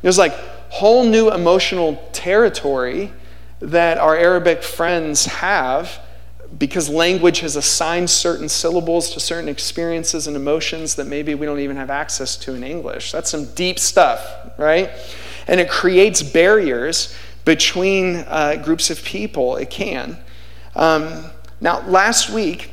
There's 0.00 0.16
like 0.16 0.32
whole 0.70 1.04
new 1.04 1.30
emotional 1.30 2.02
territory 2.14 3.12
that 3.60 3.98
our 3.98 4.16
Arabic 4.16 4.62
friends 4.62 5.26
have 5.26 6.00
because 6.58 6.88
language 6.88 7.40
has 7.40 7.56
assigned 7.56 8.10
certain 8.10 8.48
syllables 8.48 9.10
to 9.10 9.20
certain 9.20 9.48
experiences 9.48 10.26
and 10.26 10.36
emotions 10.36 10.96
that 10.96 11.06
maybe 11.06 11.34
we 11.34 11.46
don't 11.46 11.60
even 11.60 11.76
have 11.76 11.90
access 11.90 12.36
to 12.36 12.54
in 12.54 12.62
English. 12.62 13.12
That's 13.12 13.30
some 13.30 13.46
deep 13.54 13.78
stuff, 13.78 14.20
right? 14.58 14.90
And 15.46 15.60
it 15.60 15.70
creates 15.70 16.22
barriers 16.22 17.14
between 17.44 18.16
uh, 18.28 18.60
groups 18.62 18.90
of 18.90 19.02
people. 19.02 19.56
It 19.56 19.70
can. 19.70 20.18
Um, 20.76 21.24
now, 21.60 21.86
last 21.88 22.30
week, 22.30 22.70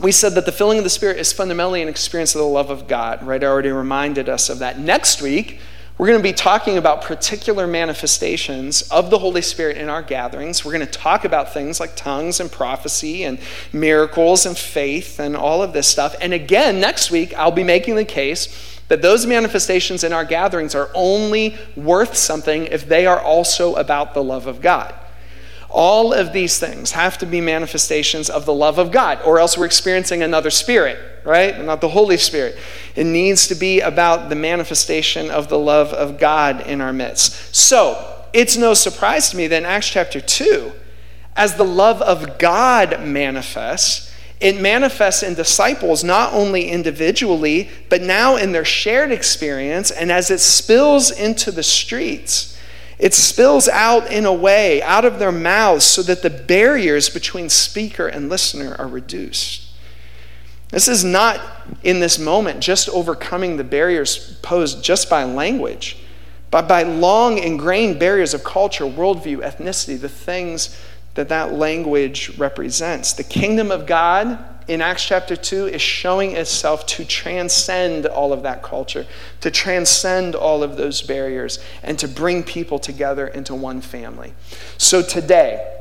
we 0.00 0.12
said 0.12 0.34
that 0.34 0.44
the 0.44 0.52
filling 0.52 0.78
of 0.78 0.84
the 0.84 0.90
Spirit 0.90 1.18
is 1.18 1.32
fundamentally 1.32 1.80
an 1.80 1.88
experience 1.88 2.34
of 2.34 2.40
the 2.40 2.46
love 2.46 2.70
of 2.70 2.88
God, 2.88 3.22
right? 3.24 3.42
I 3.42 3.46
already 3.46 3.70
reminded 3.70 4.28
us 4.28 4.48
of 4.50 4.58
that. 4.58 4.78
Next 4.78 5.22
week, 5.22 5.60
we're 5.96 6.08
going 6.08 6.18
to 6.18 6.22
be 6.22 6.32
talking 6.32 6.76
about 6.76 7.02
particular 7.02 7.68
manifestations 7.68 8.82
of 8.90 9.10
the 9.10 9.18
Holy 9.18 9.42
Spirit 9.42 9.76
in 9.76 9.88
our 9.88 10.02
gatherings. 10.02 10.64
We're 10.64 10.72
going 10.72 10.86
to 10.86 10.90
talk 10.92 11.24
about 11.24 11.52
things 11.52 11.78
like 11.78 11.94
tongues 11.94 12.40
and 12.40 12.50
prophecy 12.50 13.22
and 13.22 13.38
miracles 13.72 14.44
and 14.44 14.58
faith 14.58 15.20
and 15.20 15.36
all 15.36 15.62
of 15.62 15.72
this 15.72 15.86
stuff. 15.86 16.16
And 16.20 16.32
again, 16.32 16.80
next 16.80 17.12
week, 17.12 17.32
I'll 17.34 17.52
be 17.52 17.62
making 17.62 17.94
the 17.94 18.04
case 18.04 18.80
that 18.88 19.02
those 19.02 19.24
manifestations 19.24 20.02
in 20.02 20.12
our 20.12 20.24
gatherings 20.24 20.74
are 20.74 20.90
only 20.94 21.56
worth 21.76 22.16
something 22.16 22.66
if 22.66 22.88
they 22.88 23.06
are 23.06 23.20
also 23.20 23.76
about 23.76 24.14
the 24.14 24.22
love 24.22 24.48
of 24.48 24.60
God. 24.60 24.94
All 25.74 26.12
of 26.12 26.32
these 26.32 26.60
things 26.60 26.92
have 26.92 27.18
to 27.18 27.26
be 27.26 27.40
manifestations 27.40 28.30
of 28.30 28.46
the 28.46 28.54
love 28.54 28.78
of 28.78 28.92
God, 28.92 29.20
or 29.24 29.40
else 29.40 29.58
we're 29.58 29.66
experiencing 29.66 30.22
another 30.22 30.48
spirit, 30.48 30.96
right? 31.24 31.60
Not 31.60 31.80
the 31.80 31.88
Holy 31.88 32.16
Spirit. 32.16 32.56
It 32.94 33.06
needs 33.06 33.48
to 33.48 33.56
be 33.56 33.80
about 33.80 34.28
the 34.28 34.36
manifestation 34.36 35.32
of 35.32 35.48
the 35.48 35.58
love 35.58 35.92
of 35.92 36.16
God 36.16 36.64
in 36.64 36.80
our 36.80 36.92
midst. 36.92 37.56
So, 37.56 38.24
it's 38.32 38.56
no 38.56 38.72
surprise 38.72 39.30
to 39.30 39.36
me 39.36 39.48
that 39.48 39.58
in 39.58 39.64
Acts 39.64 39.88
chapter 39.88 40.20
2, 40.20 40.70
as 41.34 41.56
the 41.56 41.64
love 41.64 42.00
of 42.02 42.38
God 42.38 43.04
manifests, 43.04 44.14
it 44.40 44.60
manifests 44.60 45.24
in 45.24 45.34
disciples 45.34 46.04
not 46.04 46.32
only 46.32 46.68
individually, 46.68 47.68
but 47.88 48.00
now 48.00 48.36
in 48.36 48.52
their 48.52 48.64
shared 48.64 49.10
experience, 49.10 49.90
and 49.90 50.12
as 50.12 50.30
it 50.30 50.38
spills 50.38 51.10
into 51.10 51.50
the 51.50 51.64
streets 51.64 52.53
it 52.98 53.14
spills 53.14 53.68
out 53.68 54.10
in 54.10 54.24
a 54.24 54.32
way, 54.32 54.82
out 54.82 55.04
of 55.04 55.18
their 55.18 55.32
mouths, 55.32 55.84
so 55.84 56.02
that 56.02 56.22
the 56.22 56.30
barriers 56.30 57.08
between 57.08 57.48
speaker 57.48 58.06
and 58.06 58.28
listener 58.28 58.76
are 58.78 58.86
reduced. 58.86 59.68
This 60.70 60.88
is 60.88 61.04
not 61.04 61.40
in 61.82 62.00
this 62.00 62.18
moment 62.18 62.60
just 62.60 62.88
overcoming 62.88 63.56
the 63.56 63.64
barriers 63.64 64.36
posed 64.42 64.82
just 64.82 65.08
by 65.08 65.24
language, 65.24 65.98
but 66.50 66.68
by 66.68 66.82
long 66.82 67.38
ingrained 67.38 67.98
barriers 67.98 68.34
of 68.34 68.44
culture, 68.44 68.84
worldview, 68.84 69.38
ethnicity, 69.38 70.00
the 70.00 70.08
things 70.08 70.80
that 71.14 71.28
that 71.28 71.52
language 71.52 72.36
represents. 72.38 73.12
The 73.12 73.24
kingdom 73.24 73.70
of 73.70 73.86
God 73.86 74.38
in 74.66 74.80
Acts 74.80 75.04
chapter 75.04 75.36
2 75.36 75.66
is 75.66 75.82
showing 75.82 76.32
itself 76.32 76.86
to 76.86 77.04
transcend 77.04 78.06
all 78.06 78.32
of 78.32 78.42
that 78.42 78.62
culture, 78.62 79.06
to 79.40 79.50
transcend 79.50 80.34
all 80.34 80.62
of 80.62 80.76
those 80.76 81.02
barriers, 81.02 81.58
and 81.82 81.98
to 81.98 82.08
bring 82.08 82.42
people 82.42 82.78
together 82.78 83.26
into 83.26 83.54
one 83.54 83.80
family. 83.80 84.32
So 84.78 85.02
today, 85.02 85.73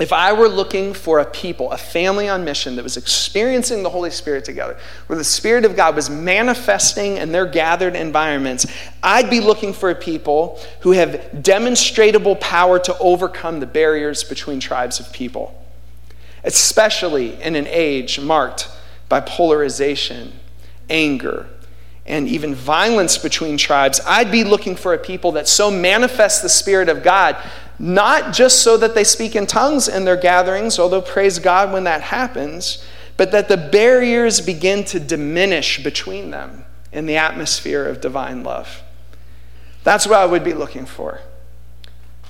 if 0.00 0.12
I 0.12 0.32
were 0.32 0.48
looking 0.48 0.92
for 0.92 1.20
a 1.20 1.24
people, 1.24 1.70
a 1.70 1.78
family 1.78 2.28
on 2.28 2.44
mission 2.44 2.76
that 2.76 2.82
was 2.82 2.96
experiencing 2.96 3.82
the 3.82 3.90
Holy 3.90 4.10
Spirit 4.10 4.44
together, 4.44 4.76
where 5.06 5.16
the 5.16 5.24
Spirit 5.24 5.64
of 5.64 5.76
God 5.76 5.94
was 5.94 6.10
manifesting 6.10 7.18
in 7.18 7.30
their 7.30 7.46
gathered 7.46 7.94
environments, 7.94 8.66
I'd 9.02 9.30
be 9.30 9.40
looking 9.40 9.72
for 9.72 9.90
a 9.90 9.94
people 9.94 10.60
who 10.80 10.92
have 10.92 11.42
demonstrable 11.42 12.36
power 12.36 12.78
to 12.80 12.98
overcome 12.98 13.60
the 13.60 13.66
barriers 13.66 14.24
between 14.24 14.58
tribes 14.58 14.98
of 14.98 15.12
people 15.12 15.60
especially 16.44 17.40
in 17.42 17.56
an 17.56 17.66
age 17.66 18.20
marked 18.20 18.68
by 19.08 19.20
polarization, 19.20 20.32
anger, 20.88 21.48
and 22.06 22.28
even 22.28 22.54
violence 22.54 23.16
between 23.16 23.56
tribes, 23.56 24.00
I'd 24.06 24.30
be 24.30 24.44
looking 24.44 24.76
for 24.76 24.92
a 24.92 24.98
people 24.98 25.32
that 25.32 25.48
so 25.48 25.70
manifests 25.70 26.42
the 26.42 26.50
Spirit 26.50 26.90
of 26.90 27.02
God, 27.02 27.36
not 27.78 28.32
just 28.32 28.62
so 28.62 28.76
that 28.76 28.94
they 28.94 29.04
speak 29.04 29.34
in 29.34 29.46
tongues 29.46 29.88
in 29.88 30.04
their 30.04 30.16
gatherings, 30.16 30.78
although 30.78 31.02
praise 31.02 31.38
God 31.38 31.72
when 31.72 31.84
that 31.84 32.02
happens, 32.02 32.84
but 33.16 33.32
that 33.32 33.48
the 33.48 33.56
barriers 33.56 34.40
begin 34.40 34.84
to 34.84 35.00
diminish 35.00 35.82
between 35.82 36.30
them 36.30 36.64
in 36.92 37.06
the 37.06 37.16
atmosphere 37.16 37.86
of 37.86 38.00
divine 38.00 38.42
love. 38.42 38.82
That's 39.82 40.06
what 40.06 40.18
I 40.18 40.26
would 40.26 40.44
be 40.44 40.54
looking 40.54 40.86
for. 40.86 41.20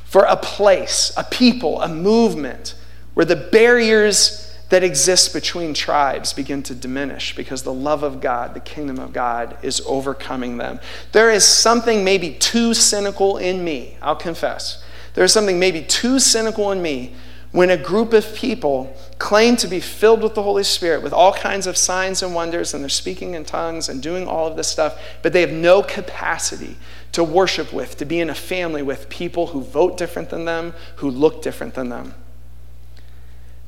For 0.05 0.25
a 0.25 0.37
place, 0.37 1.13
a 1.17 1.25
people, 1.25 1.81
a 1.81 1.89
movement 1.89 2.75
where 3.15 3.27
the 3.27 3.37
barriers 3.37 4.55
that 4.71 4.83
exist 4.83 5.33
between 5.33 5.75
tribes 5.75 6.33
begin 6.33 6.63
to 6.65 6.75
diminish 6.75 7.37
because 7.37 7.63
the 7.63 7.73
love 7.73 8.03
of 8.03 8.21
God, 8.21 8.55
the 8.55 8.61
kingdom 8.61 8.99
of 8.99 9.13
God, 9.13 9.57
is 9.63 9.83
overcoming 9.87 10.57
them. 10.57 10.81
There 11.13 11.31
is 11.31 11.45
something 11.45 12.03
maybe 12.03 12.33
too 12.33 12.75
cynical 12.75 13.37
in 13.37 13.63
me, 13.63 13.97
I'll 14.03 14.17
confess. 14.17 14.84
There 15.15 15.25
is 15.25 15.33
something 15.33 15.59
maybe 15.59 15.83
too 15.83 16.19
cynical 16.19 16.71
in 16.71 16.83
me 16.83 17.15
when 17.55 17.71
a 17.71 17.77
group 17.77 18.13
of 18.13 18.35
people 18.35 18.97
claim 19.19 19.55
to 19.55 19.69
be 19.69 19.79
filled 19.79 20.23
with 20.23 20.35
the 20.35 20.43
Holy 20.43 20.65
Spirit 20.65 21.05
with 21.05 21.13
all 21.13 21.33
kinds 21.33 21.69
of 21.69 21.77
signs 21.77 22.21
and 22.21 22.35
wonders, 22.35 22.75
and 22.75 22.83
they're 22.83 22.89
speaking 22.89 23.35
in 23.35 23.45
tongues 23.45 23.89
and 23.89 24.03
doing 24.03 24.27
all 24.27 24.49
of 24.49 24.57
this 24.57 24.67
stuff, 24.67 25.01
but 25.23 25.33
they 25.33 25.41
have 25.41 25.53
no 25.53 25.81
capacity 25.81 26.77
to 27.13 27.23
worship 27.23 27.73
with, 27.73 27.97
to 27.97 28.05
be 28.05 28.19
in 28.19 28.29
a 28.29 28.35
family 28.35 28.83
with 28.83 29.09
people 29.09 29.49
who 29.49 29.63
vote 29.63 29.97
different 29.97 30.31
than 30.31 30.47
them, 30.47 30.75
who 30.97 31.09
look 31.09 31.43
different 31.43 31.75
than 31.75 31.91
them. 31.91 32.15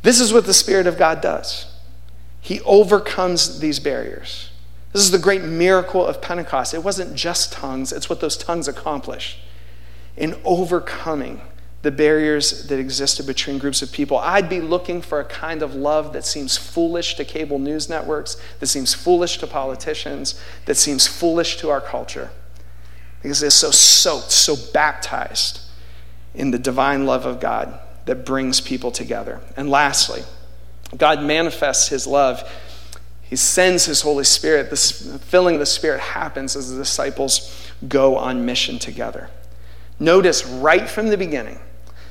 This 0.02 0.20
is 0.20 0.32
what 0.32 0.46
the 0.46 0.54
Spirit 0.54 0.88
of 0.88 0.98
God 0.98 1.20
does. 1.20 1.72
He 2.40 2.60
overcomes 2.62 3.60
these 3.60 3.78
barriers. 3.78 4.50
This 4.92 5.02
is 5.02 5.12
the 5.12 5.18
great 5.18 5.42
miracle 5.42 6.04
of 6.04 6.20
Pentecost. 6.20 6.74
It 6.74 6.82
wasn't 6.82 7.14
just 7.14 7.52
tongues, 7.52 7.92
it's 7.92 8.10
what 8.10 8.20
those 8.20 8.36
tongues 8.36 8.66
accomplished 8.66 9.38
in 10.16 10.38
overcoming 10.44 11.40
the 11.82 11.90
barriers 11.92 12.66
that 12.66 12.80
existed 12.80 13.26
between 13.26 13.58
groups 13.58 13.80
of 13.80 13.92
people. 13.92 14.18
I'd 14.18 14.48
be 14.48 14.60
looking 14.60 15.00
for 15.00 15.20
a 15.20 15.24
kind 15.24 15.62
of 15.62 15.74
love 15.74 16.12
that 16.14 16.24
seems 16.24 16.56
foolish 16.56 17.14
to 17.14 17.24
cable 17.24 17.60
news 17.60 17.88
networks, 17.88 18.36
that 18.58 18.66
seems 18.66 18.92
foolish 18.92 19.38
to 19.38 19.46
politicians, 19.46 20.40
that 20.64 20.76
seems 20.76 21.06
foolish 21.06 21.58
to 21.58 21.70
our 21.70 21.80
culture. 21.80 22.30
Because 23.22 23.42
it's 23.42 23.54
so 23.54 23.70
soaked, 23.70 24.32
so 24.32 24.56
baptized 24.72 25.60
in 26.34 26.50
the 26.50 26.58
divine 26.58 27.06
love 27.06 27.24
of 27.24 27.38
God 27.38 27.78
that 28.06 28.26
brings 28.26 28.60
people 28.60 28.90
together. 28.90 29.40
And 29.56 29.70
lastly, 29.70 30.22
God 30.96 31.22
manifests 31.22 31.88
his 31.88 32.06
love. 32.06 32.50
He 33.22 33.36
sends 33.36 33.86
his 33.86 34.02
Holy 34.02 34.24
Spirit. 34.24 34.70
This 34.70 35.16
filling 35.24 35.54
of 35.56 35.60
the 35.60 35.66
Spirit 35.66 36.00
happens 36.00 36.56
as 36.56 36.72
the 36.72 36.78
disciples 36.78 37.70
go 37.88 38.16
on 38.16 38.44
mission 38.44 38.78
together. 38.78 39.30
Notice 39.98 40.46
right 40.46 40.88
from 40.88 41.08
the 41.08 41.16
beginning 41.16 41.58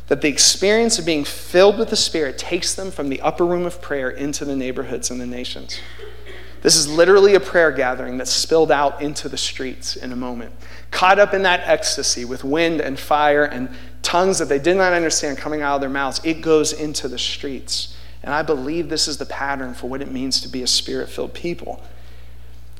that 0.08 0.21
the 0.21 0.28
experience 0.28 1.00
of 1.00 1.06
being 1.06 1.24
filled 1.24 1.78
with 1.78 1.89
the 1.89 1.95
Spirit 1.95 2.38
takes 2.38 2.74
them 2.76 2.91
from 2.91 3.10
the 3.10 3.21
upper 3.21 3.45
room 3.45 3.65
of 3.65 3.82
prayer 3.82 4.10
into 4.10 4.45
the 4.45 4.56
neighborhoods 4.56 5.10
and 5.10 5.19
the 5.19 5.26
nations. 5.26 5.80
This 6.62 6.76
is 6.76 6.88
literally 6.88 7.36
a 7.36 7.39
prayer 7.39 7.71
gathering 7.71 8.17
that 8.17 8.28
spilled 8.28 8.71
out 8.71 9.00
into 9.02 9.30
the 9.30 9.38
streets 9.38 9.95
in 9.95 10.12
a 10.12 10.15
moment. 10.15 10.52
Caught 10.89 11.19
up 11.19 11.34
in 11.34 11.43
that 11.43 11.62
ecstasy 11.63 12.26
with 12.26 12.43
wind 12.43 12.82
and 12.82 13.00
fire 13.00 13.43
and 13.43 13.69
tongues 14.02 14.39
that 14.39 14.50
they 14.50 14.58
did 14.58 14.76
not 14.76 14.93
understand 14.93 15.38
coming 15.38 15.62
out 15.62 15.76
of 15.76 15.82
their 15.82 15.89
mouths, 15.91 16.21
it 16.24 16.41
goes 16.41 16.74
into 16.74 17.08
the 17.08 17.19
streets. 17.19 17.95
And 18.24 18.34
I 18.34 18.41
believe 18.41 18.89
this 18.89 19.08
is 19.08 19.17
the 19.17 19.28
pattern 19.28 19.76
for 19.76 19.88
what 19.88 20.02
it 20.02 20.12
means 20.12 20.41
to 20.41 20.48
be 20.48 20.63
a 20.63 20.67
spirit 20.67 21.10
filled 21.10 21.36
people. 21.36 21.84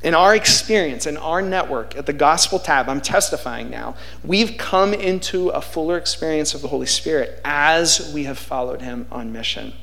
In 0.06 0.14
our 0.14 0.36
experience, 0.36 1.08
in 1.08 1.18
our 1.18 1.42
network 1.42 1.96
at 1.96 2.06
the 2.06 2.14
Gospel 2.14 2.60
Tab, 2.60 2.88
I'm 2.88 3.02
testifying 3.02 3.72
now, 3.72 3.96
we've 4.24 4.56
come 4.56 4.94
into 4.94 5.50
a 5.50 5.62
fuller 5.62 5.98
experience 5.98 6.54
of 6.54 6.62
the 6.62 6.68
Holy 6.68 6.86
Spirit 6.86 7.42
as 7.44 8.14
we 8.14 8.26
have 8.26 8.38
followed 8.38 8.84
Him 8.84 9.08
on 9.12 9.34
mission. 9.34 9.74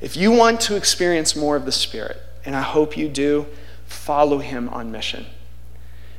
If 0.00 0.16
you 0.16 0.30
want 0.30 0.58
to 0.62 0.74
experience 0.74 1.36
more 1.36 1.54
of 1.54 1.66
the 1.66 1.70
Spirit, 1.70 2.16
and 2.46 2.56
I 2.56 2.62
hope 2.62 2.96
you 2.96 3.10
do, 3.10 3.44
follow 3.84 4.38
Him 4.38 4.70
on 4.70 4.90
mission. 4.90 5.26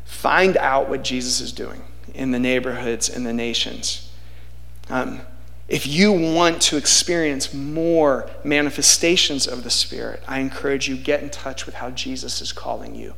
Find 0.05 0.55
out 0.57 0.87
what 0.87 1.03
Jesus 1.03 1.41
is 1.41 1.51
doing 1.51 1.81
in 2.13 2.29
the 2.29 2.39
neighborhoods 2.39 3.09
and 3.09 3.25
the 3.25 3.33
nations. 3.33 4.11
Um, 4.91 5.21
if 5.71 5.87
you 5.87 6.11
want 6.11 6.61
to 6.61 6.75
experience 6.75 7.53
more 7.53 8.29
manifestations 8.43 9.47
of 9.47 9.63
the 9.63 9.69
Spirit, 9.69 10.21
I 10.27 10.39
encourage 10.39 10.89
you 10.89 10.97
get 10.97 11.23
in 11.23 11.29
touch 11.29 11.65
with 11.65 11.75
how 11.75 11.91
Jesus 11.91 12.41
is 12.41 12.51
calling 12.51 12.93
you 12.93 13.13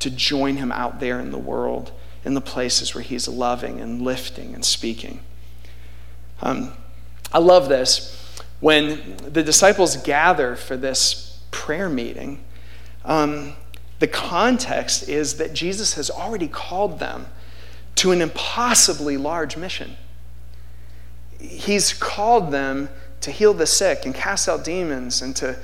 to 0.00 0.10
join 0.10 0.56
him 0.56 0.72
out 0.72 0.98
there 0.98 1.20
in 1.20 1.30
the 1.30 1.38
world, 1.38 1.92
in 2.24 2.34
the 2.34 2.40
places 2.40 2.92
where 2.92 3.04
he's 3.04 3.28
loving 3.28 3.78
and 3.78 4.02
lifting 4.02 4.52
and 4.52 4.64
speaking. 4.64 5.20
Um, 6.42 6.72
I 7.32 7.38
love 7.38 7.68
this. 7.68 8.36
When 8.58 9.16
the 9.18 9.44
disciples 9.44 9.96
gather 9.96 10.56
for 10.56 10.76
this 10.76 11.38
prayer 11.52 11.88
meeting, 11.88 12.42
um, 13.04 13.52
the 14.00 14.08
context 14.08 15.08
is 15.08 15.36
that 15.36 15.52
Jesus 15.52 15.94
has 15.94 16.10
already 16.10 16.48
called 16.48 16.98
them 16.98 17.26
to 17.94 18.10
an 18.10 18.20
impossibly 18.20 19.16
large 19.16 19.56
mission 19.56 19.96
he's 21.38 21.92
called 21.92 22.50
them 22.50 22.88
to 23.20 23.30
heal 23.30 23.54
the 23.54 23.66
sick 23.66 24.04
and 24.04 24.14
cast 24.14 24.48
out 24.48 24.64
demons 24.64 25.22
and 25.22 25.34
to, 25.36 25.58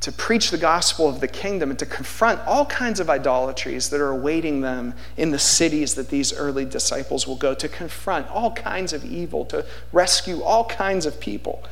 to 0.00 0.12
preach 0.12 0.50
the 0.50 0.58
gospel 0.58 1.08
of 1.08 1.20
the 1.20 1.28
kingdom 1.28 1.70
and 1.70 1.78
to 1.78 1.86
confront 1.86 2.40
all 2.46 2.66
kinds 2.66 3.00
of 3.00 3.10
idolatries 3.10 3.90
that 3.90 4.00
are 4.00 4.10
awaiting 4.10 4.60
them 4.60 4.94
in 5.16 5.30
the 5.30 5.38
cities 5.38 5.94
that 5.94 6.08
these 6.08 6.32
early 6.32 6.64
disciples 6.64 7.26
will 7.26 7.36
go, 7.36 7.54
to 7.54 7.68
confront 7.68 8.28
all 8.30 8.52
kinds 8.52 8.92
of 8.92 9.04
evil, 9.04 9.44
to 9.44 9.64
rescue 9.92 10.42
all 10.42 10.64
kinds 10.64 11.06
of 11.06 11.20
people. 11.20 11.62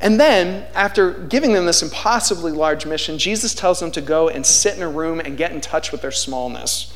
And 0.00 0.20
then, 0.20 0.66
after 0.74 1.12
giving 1.12 1.54
them 1.54 1.64
this 1.64 1.82
impossibly 1.82 2.52
large 2.52 2.84
mission, 2.84 3.16
Jesus 3.18 3.54
tells 3.54 3.80
them 3.80 3.90
to 3.92 4.02
go 4.02 4.28
and 4.28 4.44
sit 4.44 4.76
in 4.76 4.82
a 4.82 4.88
room 4.88 5.20
and 5.20 5.38
get 5.38 5.52
in 5.52 5.60
touch 5.62 5.90
with 5.90 6.02
their 6.02 6.10
smallness, 6.10 6.92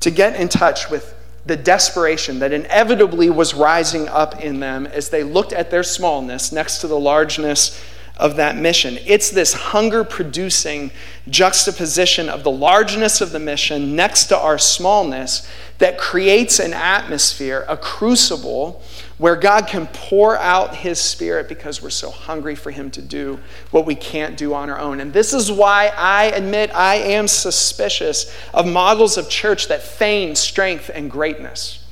to 0.00 0.10
get 0.10 0.34
in 0.34 0.48
touch 0.48 0.90
with 0.90 1.14
the 1.46 1.56
desperation 1.56 2.38
that 2.40 2.52
inevitably 2.52 3.30
was 3.30 3.54
rising 3.54 4.08
up 4.08 4.40
in 4.40 4.60
them 4.60 4.86
as 4.86 5.08
they 5.08 5.22
looked 5.22 5.52
at 5.52 5.70
their 5.70 5.82
smallness 5.82 6.52
next 6.52 6.78
to 6.78 6.86
the 6.86 6.98
largeness 6.98 7.82
of 8.18 8.36
that 8.36 8.56
mission. 8.56 8.98
It's 9.06 9.30
this 9.30 9.52
hunger 9.52 10.02
producing 10.04 10.90
juxtaposition 11.28 12.28
of 12.28 12.42
the 12.42 12.50
largeness 12.50 13.20
of 13.20 13.30
the 13.30 13.38
mission 13.38 13.94
next 13.94 14.24
to 14.26 14.38
our 14.38 14.58
smallness 14.58 15.48
that 15.78 15.96
creates 15.96 16.58
an 16.58 16.74
atmosphere, 16.74 17.64
a 17.68 17.76
crucible, 17.76 18.82
where 19.16 19.36
God 19.36 19.66
can 19.66 19.86
pour 19.88 20.36
out 20.36 20.76
His 20.76 21.00
Spirit 21.00 21.48
because 21.48 21.82
we're 21.82 21.90
so 21.90 22.10
hungry 22.10 22.54
for 22.54 22.70
Him 22.70 22.90
to 22.92 23.02
do 23.02 23.38
what 23.70 23.86
we 23.86 23.94
can't 23.94 24.36
do 24.36 24.54
on 24.54 24.70
our 24.70 24.78
own. 24.78 25.00
And 25.00 25.12
this 25.12 25.32
is 25.32 25.50
why 25.50 25.92
I 25.96 26.26
admit 26.26 26.74
I 26.74 26.96
am 26.96 27.28
suspicious 27.28 28.32
of 28.52 28.66
models 28.66 29.16
of 29.16 29.28
church 29.28 29.68
that 29.68 29.82
feign 29.82 30.34
strength 30.34 30.90
and 30.92 31.10
greatness, 31.10 31.84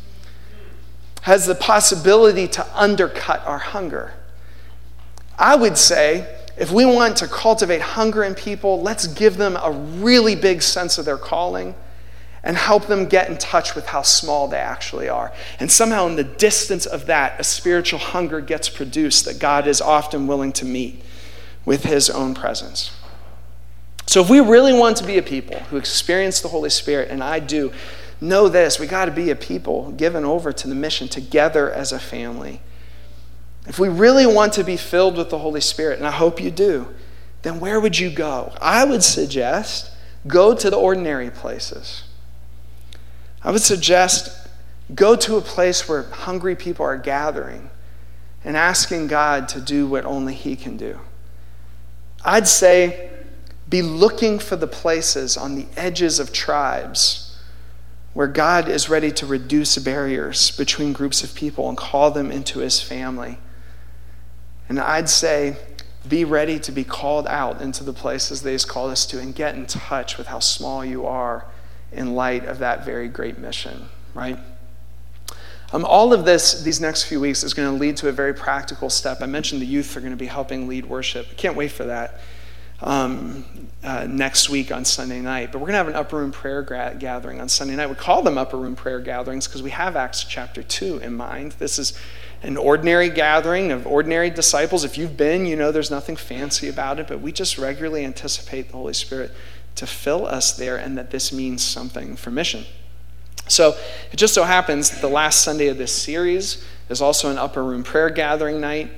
has 1.23 1.47
the 1.47 1.55
possibility 1.55 2.47
to 2.49 2.67
undercut 2.81 3.45
our 3.47 3.59
hunger. 3.59 4.15
I 5.39 5.55
would 5.57 5.77
say, 5.77 6.33
if 6.57 6.73
we 6.73 6.87
want 6.87 7.17
to 7.19 7.29
cultivate 7.29 7.83
hunger 7.83 8.25
in 8.25 8.35
people, 8.35 8.81
let's 8.83 9.07
give 9.07 9.37
them 9.37 9.57
a 9.57 9.71
really 9.71 10.35
big 10.35 10.63
sense 10.63 10.99
of 10.99 11.05
their 11.05 11.19
calling 11.19 11.75
and 12.47 12.57
help 12.57 12.87
them 12.87 13.07
get 13.07 13.29
in 13.29 13.37
touch 13.37 13.75
with 13.75 13.87
how 13.87 14.03
small 14.03 14.47
they 14.47 14.57
actually 14.57 15.09
are. 15.09 15.33
And 15.59 15.71
somehow, 15.71 16.07
in 16.07 16.15
the 16.15 16.23
distance 16.23 16.87
of 16.87 17.07
that, 17.07 17.41
a 17.41 17.45
spiritual 17.45 17.99
hunger 17.99 18.41
gets 18.41 18.69
produced 18.69 19.25
that 19.25 19.41
God 19.41 19.67
is 19.67 19.81
often 19.81 20.29
willing 20.29 20.53
to 20.53 20.65
meet 20.65 21.03
with 21.65 21.83
His 21.83 22.09
own 22.09 22.35
presence. 22.35 22.97
So, 24.07 24.21
if 24.21 24.31
we 24.31 24.39
really 24.39 24.73
want 24.73 24.97
to 24.99 25.05
be 25.05 25.19
a 25.19 25.23
people 25.23 25.59
who 25.71 25.77
experience 25.77 26.41
the 26.41 26.47
Holy 26.47 26.71
Spirit, 26.71 27.11
and 27.11 27.21
I 27.21 27.41
do, 27.41 27.73
know 28.21 28.49
this 28.49 28.79
we 28.79 28.87
got 28.87 29.07
to 29.07 29.11
be 29.11 29.29
a 29.31 29.37
people 29.37 29.91
given 29.91 30.25
over 30.25 30.53
to 30.53 30.69
the 30.69 30.75
mission 30.77 31.09
together 31.09 31.69
as 31.69 31.91
a 31.91 31.99
family. 31.99 32.61
If 33.67 33.81
we 33.81 33.89
really 33.89 34.25
want 34.25 34.53
to 34.53 34.63
be 34.63 34.77
filled 34.77 35.17
with 35.17 35.31
the 35.31 35.39
Holy 35.39 35.61
Spirit, 35.61 35.99
and 35.99 36.07
I 36.07 36.13
hope 36.13 36.41
you 36.41 36.53
do, 36.53 36.95
then 37.43 37.59
where 37.59 37.81
would 37.81 37.99
you 37.99 38.09
go? 38.09 38.53
I 38.61 38.85
would 38.85 39.03
suggest 39.03 39.91
go 40.29 40.55
to 40.55 40.71
the 40.71 40.77
ordinary 40.77 41.31
places. 41.31 42.05
I 43.47 43.53
would 43.53 43.63
suggest 43.63 44.49
go 44.93 45.15
to 45.15 45.37
a 45.37 45.41
place 45.41 45.89
where 45.89 46.03
hungry 46.03 46.57
people 46.57 46.85
are 46.85 46.99
gathering 46.99 47.71
and 48.43 48.57
asking 48.57 49.07
God 49.07 49.49
to 49.51 49.61
do 49.61 49.87
what 49.87 50.05
only 50.05 50.35
He 50.35 50.57
can 50.57 50.77
do. 50.77 50.99
I'd 52.25 52.49
say 52.49 53.09
be 53.69 53.83
looking 53.83 54.41
for 54.41 54.57
the 54.57 54.67
places 54.67 55.37
on 55.37 55.55
the 55.55 55.67
edges 55.77 56.19
of 56.19 56.33
tribes 56.33 57.39
where 58.15 58.27
God 58.27 58.69
is 58.69 58.89
ready 58.89 59.13
to 59.13 59.27
reduce 59.27 59.79
barriers 59.79 60.51
between 60.51 60.93
groups 60.93 61.23
of 61.23 61.33
people 61.35 61.69
and 61.69 61.79
call 61.79 62.11
them 62.11 62.33
into 62.33 62.59
His 62.59 62.83
family. 62.83 63.39
And 64.69 64.81
I'd 64.81 65.09
say, 65.09 65.57
be 66.09 66.25
ready 66.25 66.59
to 66.59 66.73
be 66.73 66.83
called 66.83 67.29
out 67.29 67.61
into 67.63 67.85
the 67.85 67.93
places 67.93 68.43
that 68.43 68.51
He's 68.51 68.65
called 68.65 68.91
us 68.91 69.07
to 69.07 69.21
and 69.21 69.33
get 69.33 69.55
in 69.55 69.67
touch 69.67 70.19
with 70.19 70.27
how 70.27 70.41
small 70.41 70.85
you 70.85 71.07
are 71.07 71.47
in 71.93 72.15
light 72.15 72.45
of 72.45 72.59
that 72.59 72.85
very 72.85 73.09
great 73.09 73.39
mission, 73.39 73.89
right? 74.15 74.39
Um, 75.73 75.85
all 75.85 76.13
of 76.13 76.25
this, 76.25 76.63
these 76.63 76.81
next 76.81 77.05
few 77.05 77.21
weeks, 77.21 77.43
is 77.43 77.53
going 77.53 77.73
to 77.73 77.79
lead 77.79 77.97
to 77.99 78.09
a 78.09 78.13
very 78.13 78.33
practical 78.33 78.89
step. 78.89 79.19
I 79.21 79.27
mentioned 79.27 79.61
the 79.61 79.67
youth 79.67 79.97
are 79.97 80.01
going 80.01 80.13
to 80.13 80.17
be 80.17 80.27
helping 80.27 80.69
lead 80.69 80.87
worship. 80.87 81.27
I 81.31 81.35
can't 81.35 81.57
wait 81.57 81.73
for 81.73 81.85
that 81.85 82.21
um, 82.81 83.45
uh, 83.83 84.07
next 84.09 84.49
week 84.49 84.71
on 84.71 84.85
Sunday 84.85 85.21
night. 85.21 85.51
But 85.51 85.59
we're 85.59 85.67
going 85.67 85.73
to 85.73 85.79
have 85.79 85.89
an 85.89 85.95
upper 85.95 86.19
room 86.19 86.31
prayer 86.31 86.63
gra- 86.63 86.97
gathering 86.99 87.41
on 87.41 87.49
Sunday 87.49 87.75
night. 87.75 87.89
We 87.89 87.97
call 87.97 88.23
them 88.23 88.39
upper 88.39 88.57
room 88.57 88.77
prayer 88.77 89.01
gatherings 89.01 89.49
because 89.49 89.63
we 89.63 89.71
have 89.71 89.97
Acts 89.97 90.25
chapter 90.25 90.63
2 90.63 90.99
in 90.99 91.17
mind. 91.17 91.53
This 91.53 91.79
is 91.79 91.99
an 92.43 92.57
ordinary 92.57 93.09
gathering 93.09 93.73
of 93.73 93.87
ordinary 93.87 94.31
disciples. 94.31 94.85
If 94.85 94.99
you've 94.99 95.17
been, 95.17 95.47
you 95.47 95.57
know 95.57 95.73
there's 95.73 95.91
nothing 95.91 96.17
fancy 96.17 96.69
about 96.69 97.01
it, 97.01 97.09
but 97.09 97.21
we 97.21 97.33
just 97.33 97.59
regularly 97.59 98.05
anticipate 98.05 98.69
the 98.69 98.77
Holy 98.77 98.95
Spirit 98.95 99.33
to 99.77 99.87
fill 99.87 100.27
us 100.27 100.57
there 100.57 100.77
and 100.77 100.99
that 100.99 101.11
this 101.11 101.33
means 101.33 101.63
something 101.63 102.17
for 102.17 102.31
mission. 102.31 102.65
So 103.49 103.77
it 104.13 104.17
just 104.17 104.35
so 104.35 104.43
happens 104.45 105.01
the 105.01 105.09
last 105.09 105.43
Sunday 105.43 105.69
of 105.69 105.79
this 105.79 105.93
series 105.93 106.65
is 106.89 107.01
also 107.01 107.31
an 107.31 107.39
upper 107.39 107.63
room 107.63 107.85
prayer 107.85 108.11
gathering 108.11 108.61
night. 108.61 108.91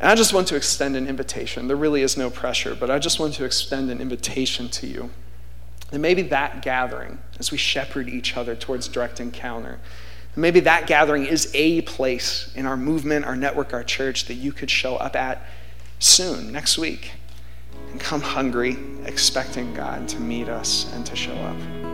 And 0.00 0.10
I 0.10 0.14
just 0.14 0.32
want 0.32 0.46
to 0.48 0.56
extend 0.56 0.94
an 0.94 1.08
invitation. 1.08 1.66
There 1.66 1.76
really 1.76 2.02
is 2.02 2.16
no 2.16 2.30
pressure, 2.30 2.74
but 2.74 2.90
I 2.90 2.98
just 2.98 3.18
want 3.18 3.34
to 3.34 3.44
extend 3.44 3.90
an 3.90 4.00
invitation 4.00 4.68
to 4.70 4.86
you. 4.86 5.10
And 5.90 6.02
maybe 6.02 6.22
that 6.22 6.62
gathering, 6.62 7.18
as 7.38 7.50
we 7.50 7.58
shepherd 7.58 8.08
each 8.08 8.36
other 8.36 8.54
towards 8.54 8.88
direct 8.88 9.20
encounter, 9.20 9.80
maybe 10.36 10.60
that 10.60 10.86
gathering 10.86 11.24
is 11.24 11.50
a 11.54 11.80
place 11.82 12.52
in 12.54 12.66
our 12.66 12.76
movement, 12.76 13.24
our 13.24 13.34
network, 13.34 13.72
our 13.72 13.82
church 13.82 14.26
that 14.26 14.34
you 14.34 14.52
could 14.52 14.70
show 14.70 14.96
up 14.96 15.16
at 15.16 15.42
soon, 15.98 16.52
next 16.52 16.78
week, 16.78 17.12
and 17.92 18.00
come 18.00 18.20
hungry, 18.20 18.76
expecting 19.04 19.72
God 19.74 20.08
to 20.08 20.20
meet 20.20 20.48
us 20.48 20.92
and 20.94 21.04
to 21.06 21.16
show 21.16 21.34
up. 21.34 21.87